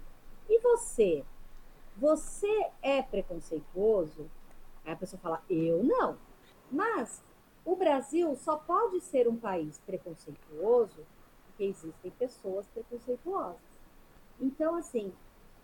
[0.50, 1.24] E você?
[1.98, 4.30] Você é preconceituoso?
[4.84, 6.18] Aí a pessoa fala: Eu não.
[6.72, 7.24] Mas
[7.66, 11.06] o Brasil só pode ser um país preconceituoso
[11.46, 13.73] porque existem pessoas preconceituosas.
[14.44, 15.14] Então, assim,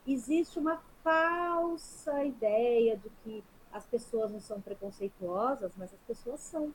[0.08, 6.74] existe uma falsa ideia de que as pessoas não são preconceituosas, mas as pessoas são.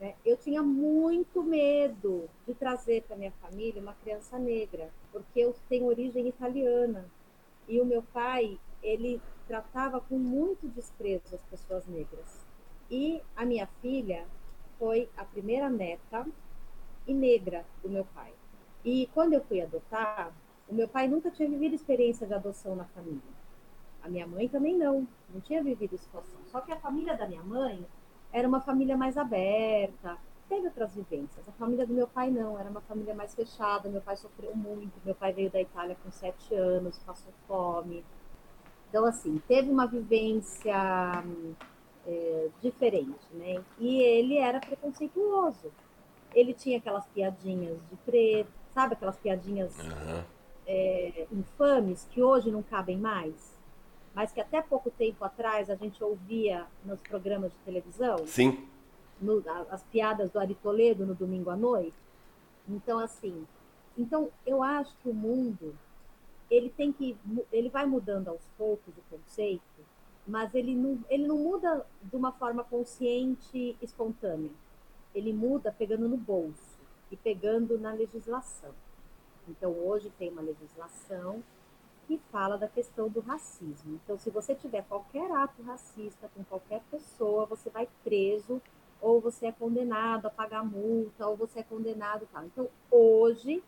[0.00, 0.14] Né?
[0.24, 5.86] Eu tinha muito medo de trazer para minha família uma criança negra, porque eu tenho
[5.86, 7.04] origem italiana
[7.66, 12.46] e o meu pai ele tratava com muito desprezo as pessoas negras.
[12.88, 14.28] E a minha filha
[14.78, 16.24] foi a primeira neta
[17.04, 18.32] e negra do meu pai.
[18.84, 20.32] E quando eu fui adotar,
[20.68, 23.20] o meu pai nunca tinha vivido experiência de adoção na família.
[24.02, 26.38] A minha mãe também não, não tinha vivido situação.
[26.46, 27.84] Só que a família da minha mãe
[28.32, 31.48] era uma família mais aberta, teve outras vivências.
[31.48, 33.88] A família do meu pai não, era uma família mais fechada.
[33.88, 34.92] Meu pai sofreu muito.
[35.04, 38.04] Meu pai veio da Itália com sete anos, passou fome.
[38.88, 41.24] Então, assim, teve uma vivência
[42.06, 43.62] é, diferente, né?
[43.78, 45.72] E ele era preconceituoso.
[46.34, 50.22] Ele tinha aquelas piadinhas de preto, sabe aquelas piadinhas uhum.
[50.66, 53.56] É, infames que hoje não cabem mais,
[54.14, 58.26] mas que até pouco tempo atrás a gente ouvia nos programas de televisão.
[58.26, 58.66] Sim.
[59.20, 61.96] No, as piadas do Ari Toledo no domingo à noite.
[62.68, 63.46] Então, assim,
[63.96, 65.74] então eu acho que o mundo
[66.50, 67.16] ele tem que
[67.52, 69.76] ele vai mudando aos poucos o conceito
[70.26, 74.50] mas ele não, ele não muda de uma forma consciente espontânea.
[75.14, 76.78] Ele muda pegando no bolso
[77.10, 78.74] e pegando na legislação.
[79.48, 81.42] Então, hoje tem uma legislação
[82.06, 84.00] que fala da questão do racismo.
[84.02, 88.62] Então, se você tiver qualquer ato racista com qualquer pessoa, você vai preso
[89.00, 92.44] ou você é condenado a pagar multa ou você é condenado tal.
[92.44, 93.62] Então, hoje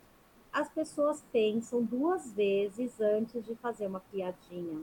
[0.53, 4.83] as pessoas pensam duas vezes antes de fazer uma piadinha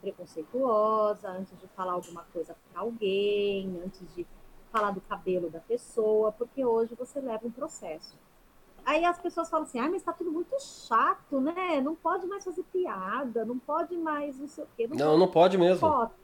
[0.00, 4.26] preconceituosa, antes de falar alguma coisa para alguém, antes de
[4.70, 8.16] falar do cabelo da pessoa, porque hoje você leva um processo.
[8.90, 11.80] Aí as pessoas falam assim, ah, mas está tudo muito chato, né?
[11.80, 14.88] Não pode mais fazer piada, não pode mais não sei o quê.
[14.88, 15.88] Não, não pode, não pode mesmo.
[15.88, 16.14] Cota,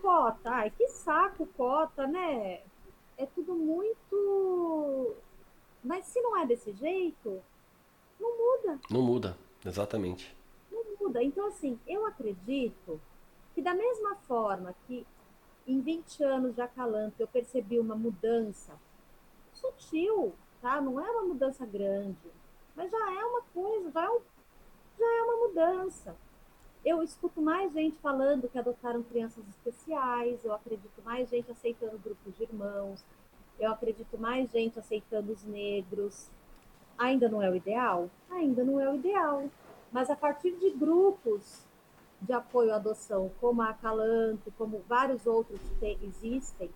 [0.00, 2.60] cota, ai, que saco cota, né?
[3.18, 5.16] É tudo muito...
[5.82, 7.42] Mas se não é desse jeito,
[8.20, 8.80] não muda.
[8.88, 10.36] Não muda, exatamente.
[10.70, 11.24] Não muda.
[11.24, 13.00] Então, assim, eu acredito
[13.52, 15.04] que da mesma forma que
[15.66, 18.78] em 20 anos de acalanto eu percebi uma mudança
[19.52, 20.32] sutil,
[20.62, 20.80] tá?
[20.80, 22.16] Não é uma mudança grande,
[22.74, 24.20] Mas já é uma coisa, já é, um,
[24.98, 26.16] já é uma mudança.
[26.84, 32.34] Eu escuto mais gente falando que adotaram crianças especiais, eu acredito mais gente aceitando grupos
[32.34, 33.04] de irmãos,
[33.58, 36.30] eu acredito mais gente aceitando os negros.
[36.96, 38.08] Ainda não é o ideal?
[38.30, 39.50] Ainda não é o ideal.
[39.90, 41.66] Mas a partir de grupos
[42.20, 46.70] de apoio à adoção, como a Acalanto, como vários outros que existem,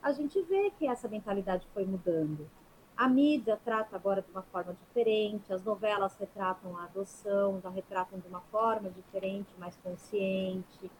[0.00, 2.48] a gente vê que essa mentalidade foi mudando.
[2.96, 8.20] A mídia trata agora de uma forma diferente, as novelas retratam a adoção, já retratam
[8.20, 10.90] de uma forma diferente, mais consciente.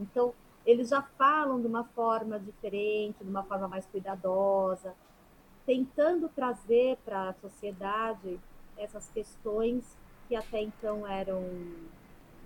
[0.00, 0.32] Então,
[0.64, 4.94] eles já falam de uma forma diferente, de uma forma mais cuidadosa,
[5.66, 8.40] tentando trazer para a sociedade
[8.76, 9.96] essas questões
[10.28, 11.44] que até então eram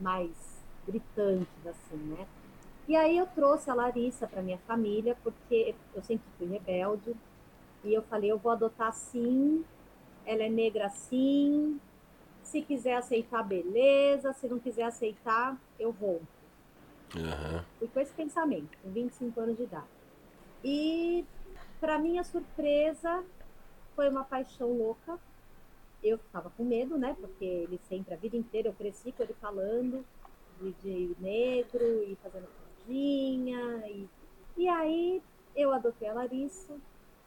[0.01, 2.27] mais gritantes, assim, né?
[2.89, 7.15] E aí eu trouxe a Larissa para minha família, porque eu sempre fui rebelde,
[7.87, 9.64] e eu falei, eu vou adotar sim,
[10.24, 11.80] ela é negra sim,
[12.43, 16.26] se quiser aceitar, beleza, se não quiser aceitar, eu rompo.
[17.14, 17.62] Uhum.
[17.78, 19.87] Fui com esse pensamento, com 25 anos de idade.
[20.64, 21.24] E,
[21.80, 23.24] para minha surpresa,
[23.95, 25.18] foi uma paixão louca.
[26.03, 27.16] Eu ficava com medo, né?
[27.20, 30.05] Porque ele sempre, a vida inteira, eu cresci com ele falando
[30.61, 32.49] de, de negro e fazendo
[32.84, 33.87] pudinha.
[33.89, 34.09] E,
[34.57, 35.22] e aí
[35.55, 36.74] eu adotei a Larissa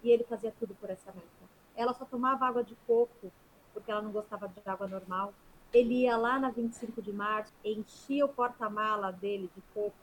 [0.04, 1.28] e ele fazia tudo por essa meta.
[1.76, 3.32] Ela só tomava água de coco
[3.74, 5.34] porque ela não gostava de água normal.
[5.72, 9.96] Ele ia lá na 25 de março, enchia o porta-mala dele de coco,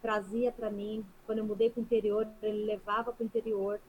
[0.00, 1.04] trazia para mim.
[1.26, 3.80] Quando eu mudei para o interior, ele levava para o interior.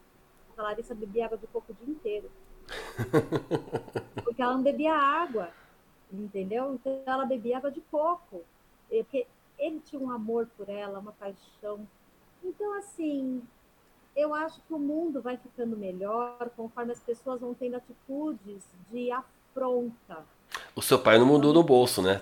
[0.58, 2.32] A Larissa bebia água de coco o dia inteiro.
[4.24, 5.52] Porque ela não bebia água,
[6.12, 6.74] entendeu?
[6.74, 8.44] Então ela bebia água de coco.
[8.90, 9.28] Porque
[9.58, 11.88] ele tinha um amor por ela, uma paixão.
[12.44, 13.42] Então, assim,
[14.16, 19.12] eu acho que o mundo vai ficando melhor conforme as pessoas vão tendo atitudes de
[19.12, 20.26] afronta
[20.76, 22.22] o seu pai não mudou no bolso, né?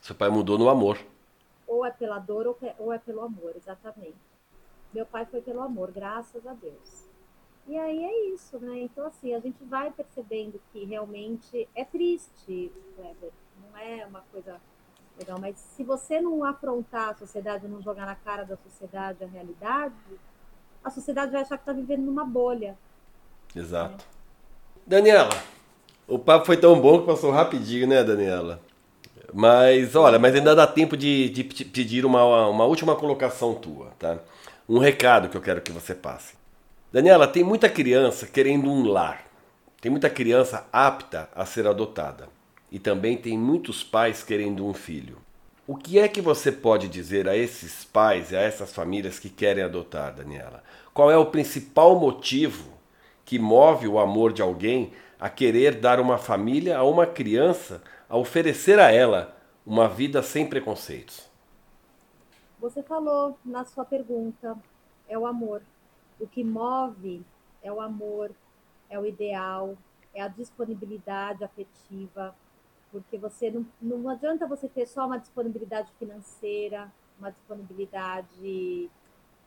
[0.00, 0.98] Seu pai mudou no amor.
[1.66, 4.16] Ou é pela dor ou, ou é pelo amor, exatamente.
[4.92, 7.06] Meu pai foi pelo amor, graças a Deus.
[7.66, 8.80] E aí é isso, né?
[8.80, 13.32] Então, assim, a gente vai percebendo que realmente é triste, Kleber.
[13.60, 14.58] Não é uma coisa
[15.18, 15.38] legal.
[15.38, 19.94] Mas se você não afrontar a sociedade, não jogar na cara da sociedade a realidade,
[20.88, 22.76] a sociedade vai achar que está vivendo numa bolha.
[23.54, 24.04] Exato.
[24.04, 24.10] Né?
[24.86, 25.30] Daniela,
[26.06, 28.60] o papo foi tão bom que passou rapidinho, né, Daniela?
[29.32, 34.18] Mas, olha, mas ainda dá tempo de, de pedir uma, uma última colocação tua, tá?
[34.66, 36.34] Um recado que eu quero que você passe.
[36.90, 39.24] Daniela, tem muita criança querendo um lar.
[39.80, 42.28] Tem muita criança apta a ser adotada.
[42.72, 45.18] E também tem muitos pais querendo um filho.
[45.70, 49.28] O que é que você pode dizer a esses pais e a essas famílias que
[49.28, 50.64] querem adotar, Daniela?
[50.94, 52.72] Qual é o principal motivo
[53.22, 58.16] que move o amor de alguém a querer dar uma família a uma criança, a
[58.16, 61.28] oferecer a ela uma vida sem preconceitos?
[62.58, 64.56] Você falou na sua pergunta,
[65.06, 65.60] é o amor.
[66.18, 67.22] O que move
[67.62, 68.30] é o amor,
[68.88, 69.76] é o ideal,
[70.14, 72.34] é a disponibilidade afetiva,
[72.90, 78.90] porque você não, não adianta você ter só uma disponibilidade financeira, uma disponibilidade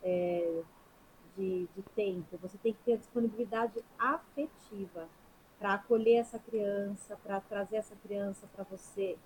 [0.04, 0.62] é,
[1.38, 5.08] de, de tempo, você tem que ter a disponibilidade afetiva
[5.58, 9.18] para acolher essa criança, para trazer essa criança para você.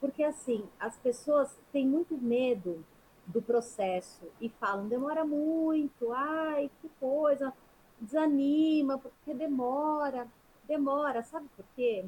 [0.00, 2.84] Porque, assim, as pessoas têm muito medo
[3.26, 7.52] do processo e falam, demora muito, ai, que coisa,
[8.00, 10.28] desanima, porque demora,
[10.66, 12.04] demora, sabe por quê?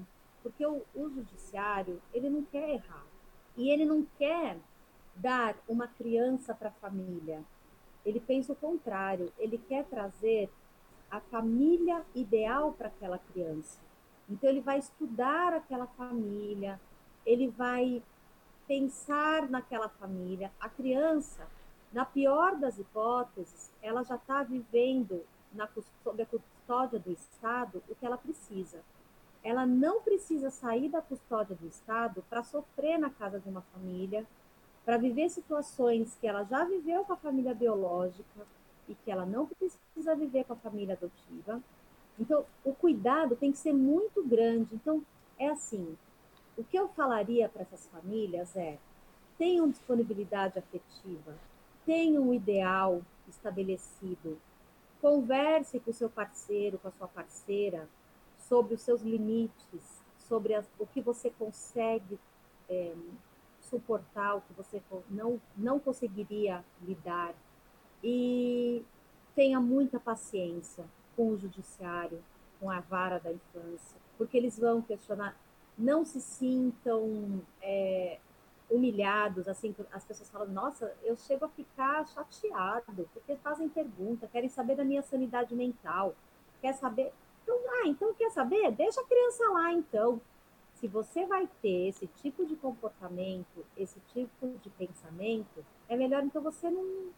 [0.48, 3.04] Porque o, o judiciário, ele não quer errar.
[3.54, 4.56] E ele não quer
[5.14, 7.44] dar uma criança para a família.
[8.02, 10.50] Ele pensa o contrário, ele quer trazer
[11.10, 13.78] a família ideal para aquela criança.
[14.26, 16.80] Então, ele vai estudar aquela família,
[17.26, 18.02] ele vai
[18.66, 20.50] pensar naquela família.
[20.58, 21.46] A criança,
[21.92, 25.22] na pior das hipóteses, ela já está vivendo
[25.52, 25.68] na
[26.02, 28.82] sob a custódia do Estado o que ela precisa.
[29.42, 34.26] Ela não precisa sair da custódia do Estado para sofrer na casa de uma família,
[34.84, 38.46] para viver situações que ela já viveu com a família biológica,
[38.88, 41.62] e que ela não precisa viver com a família adotiva.
[42.18, 44.74] Então, o cuidado tem que ser muito grande.
[44.74, 45.04] Então,
[45.38, 45.96] é assim:
[46.56, 48.78] o que eu falaria para essas famílias é:
[49.36, 51.34] tenham disponibilidade afetiva,
[51.84, 54.40] tenham um ideal estabelecido,
[55.00, 57.86] converse com o seu parceiro, com a sua parceira,
[58.48, 62.18] sobre os seus limites, sobre as, o que você consegue
[62.68, 62.94] é,
[63.60, 67.34] suportar, o que você não, não conseguiria lidar
[68.02, 68.84] e
[69.34, 70.84] tenha muita paciência
[71.16, 72.22] com o judiciário,
[72.60, 75.36] com a vara da infância, porque eles vão questionar.
[75.76, 78.18] não se sintam é,
[78.70, 84.48] humilhados, assim, as pessoas falam, nossa, eu chego a ficar chateado, porque fazem pergunta, querem
[84.48, 86.14] saber da minha sanidade mental,
[86.60, 87.12] quer saber,
[87.48, 88.70] então, ah, então quer saber?
[88.72, 90.20] Deixa a criança lá, então.
[90.74, 96.42] Se você vai ter esse tipo de comportamento, esse tipo de pensamento, é melhor então
[96.42, 97.10] você não,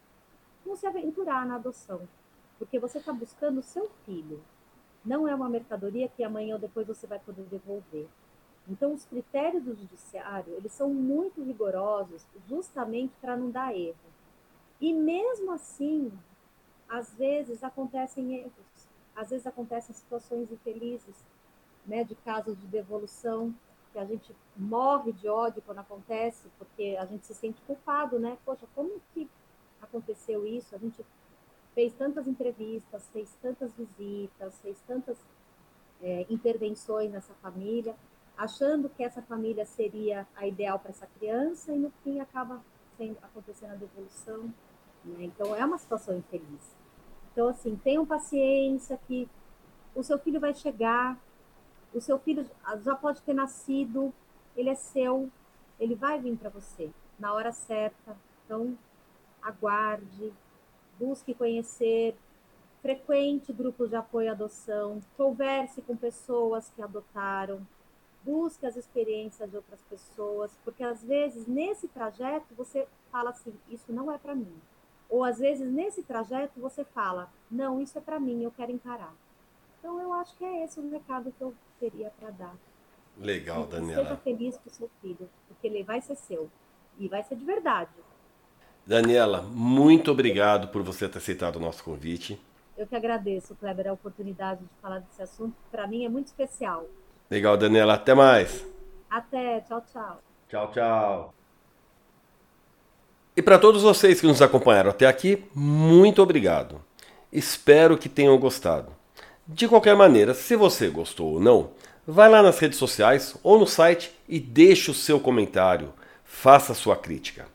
[0.65, 2.07] não se aventurar na adoção,
[2.57, 4.41] porque você está buscando o seu filho.
[5.03, 8.07] Não é uma mercadoria que amanhã ou depois você vai poder devolver.
[8.67, 13.97] Então, os critérios do judiciário, eles são muito rigorosos justamente para não dar erro.
[14.79, 16.11] E mesmo assim,
[16.87, 18.70] às vezes acontecem erros,
[19.21, 21.15] às vezes acontecem situações infelizes,
[21.85, 23.53] né, de casos de devolução,
[23.93, 28.37] que a gente morre de ódio quando acontece, porque a gente se sente culpado, né?
[28.43, 29.29] Poxa, como que
[29.81, 30.73] aconteceu isso?
[30.73, 31.05] A gente
[31.75, 35.17] fez tantas entrevistas, fez tantas visitas, fez tantas
[36.01, 37.95] é, intervenções nessa família,
[38.37, 42.63] achando que essa família seria a ideal para essa criança e no fim acaba
[42.97, 44.45] sendo, acontecendo a devolução.
[45.03, 45.25] Né?
[45.25, 46.80] Então é uma situação infeliz.
[47.31, 49.27] Então assim, tenham paciência que
[49.95, 51.17] o seu filho vai chegar,
[51.93, 52.49] o seu filho
[52.81, 54.13] já pode ter nascido,
[54.55, 55.29] ele é seu,
[55.79, 58.15] ele vai vir para você na hora certa.
[58.45, 58.77] Então
[59.41, 60.33] aguarde,
[60.99, 62.15] busque conhecer,
[62.81, 67.65] frequente grupos de apoio à adoção, converse com pessoas que adotaram,
[68.23, 73.91] busque as experiências de outras pessoas, porque às vezes nesse trajeto você fala assim, isso
[73.91, 74.53] não é para mim.
[75.11, 79.13] Ou às vezes nesse trajeto você fala, não, isso é para mim, eu quero encarar.
[79.77, 82.55] Então eu acho que é esse o recado que eu teria para dar.
[83.17, 84.03] Legal, Daniela.
[84.03, 86.49] Seja feliz com o seu filho, porque ele vai ser seu
[86.97, 87.91] e vai ser de verdade.
[88.85, 92.41] Daniela, muito obrigado por você ter aceitado o nosso convite.
[92.77, 95.55] Eu que agradeço, Kleber, a oportunidade de falar desse assunto.
[95.69, 96.87] Para mim é muito especial.
[97.29, 97.95] Legal, Daniela.
[97.95, 98.65] Até mais.
[99.09, 99.59] Até.
[99.61, 100.21] Tchau, tchau.
[100.47, 101.40] Tchau, tchau.
[103.41, 106.79] E para todos vocês que nos acompanharam até aqui, muito obrigado.
[107.33, 108.91] Espero que tenham gostado.
[109.47, 111.71] De qualquer maneira, se você gostou ou não,
[112.05, 115.91] vai lá nas redes sociais ou no site e deixe o seu comentário.
[116.23, 117.47] Faça sua crítica.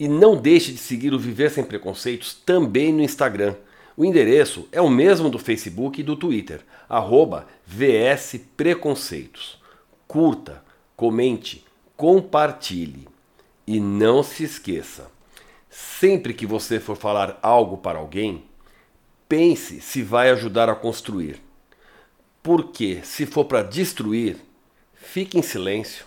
[0.00, 3.54] E não deixe de seguir o Viver Sem Preconceitos também no Instagram.
[3.98, 9.62] O endereço é o mesmo do Facebook e do Twitter, arroba VS Preconceitos.
[10.06, 10.64] Curta,
[10.96, 11.66] comente,
[11.98, 13.06] compartilhe.
[13.66, 15.10] E não se esqueça,
[15.70, 18.44] sempre que você for falar algo para alguém,
[19.28, 21.40] pense se vai ajudar a construir.
[22.42, 24.36] Porque se for para destruir,
[24.94, 26.06] fique em silêncio.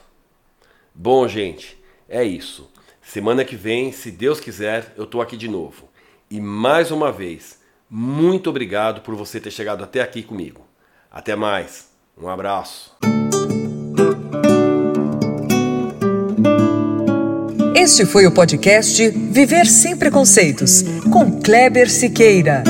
[0.94, 1.78] Bom, gente,
[2.10, 2.72] é isso.
[3.02, 5.90] Semana que vem, se Deus quiser, eu estou aqui de novo.
[6.30, 7.60] E mais uma vez,
[7.90, 10.66] muito obrigado por você ter chegado até aqui comigo.
[11.12, 11.90] Até mais.
[12.18, 12.96] Um abraço.
[17.82, 22.64] Este foi o podcast Viver Sem Preconceitos, com Kleber Siqueira.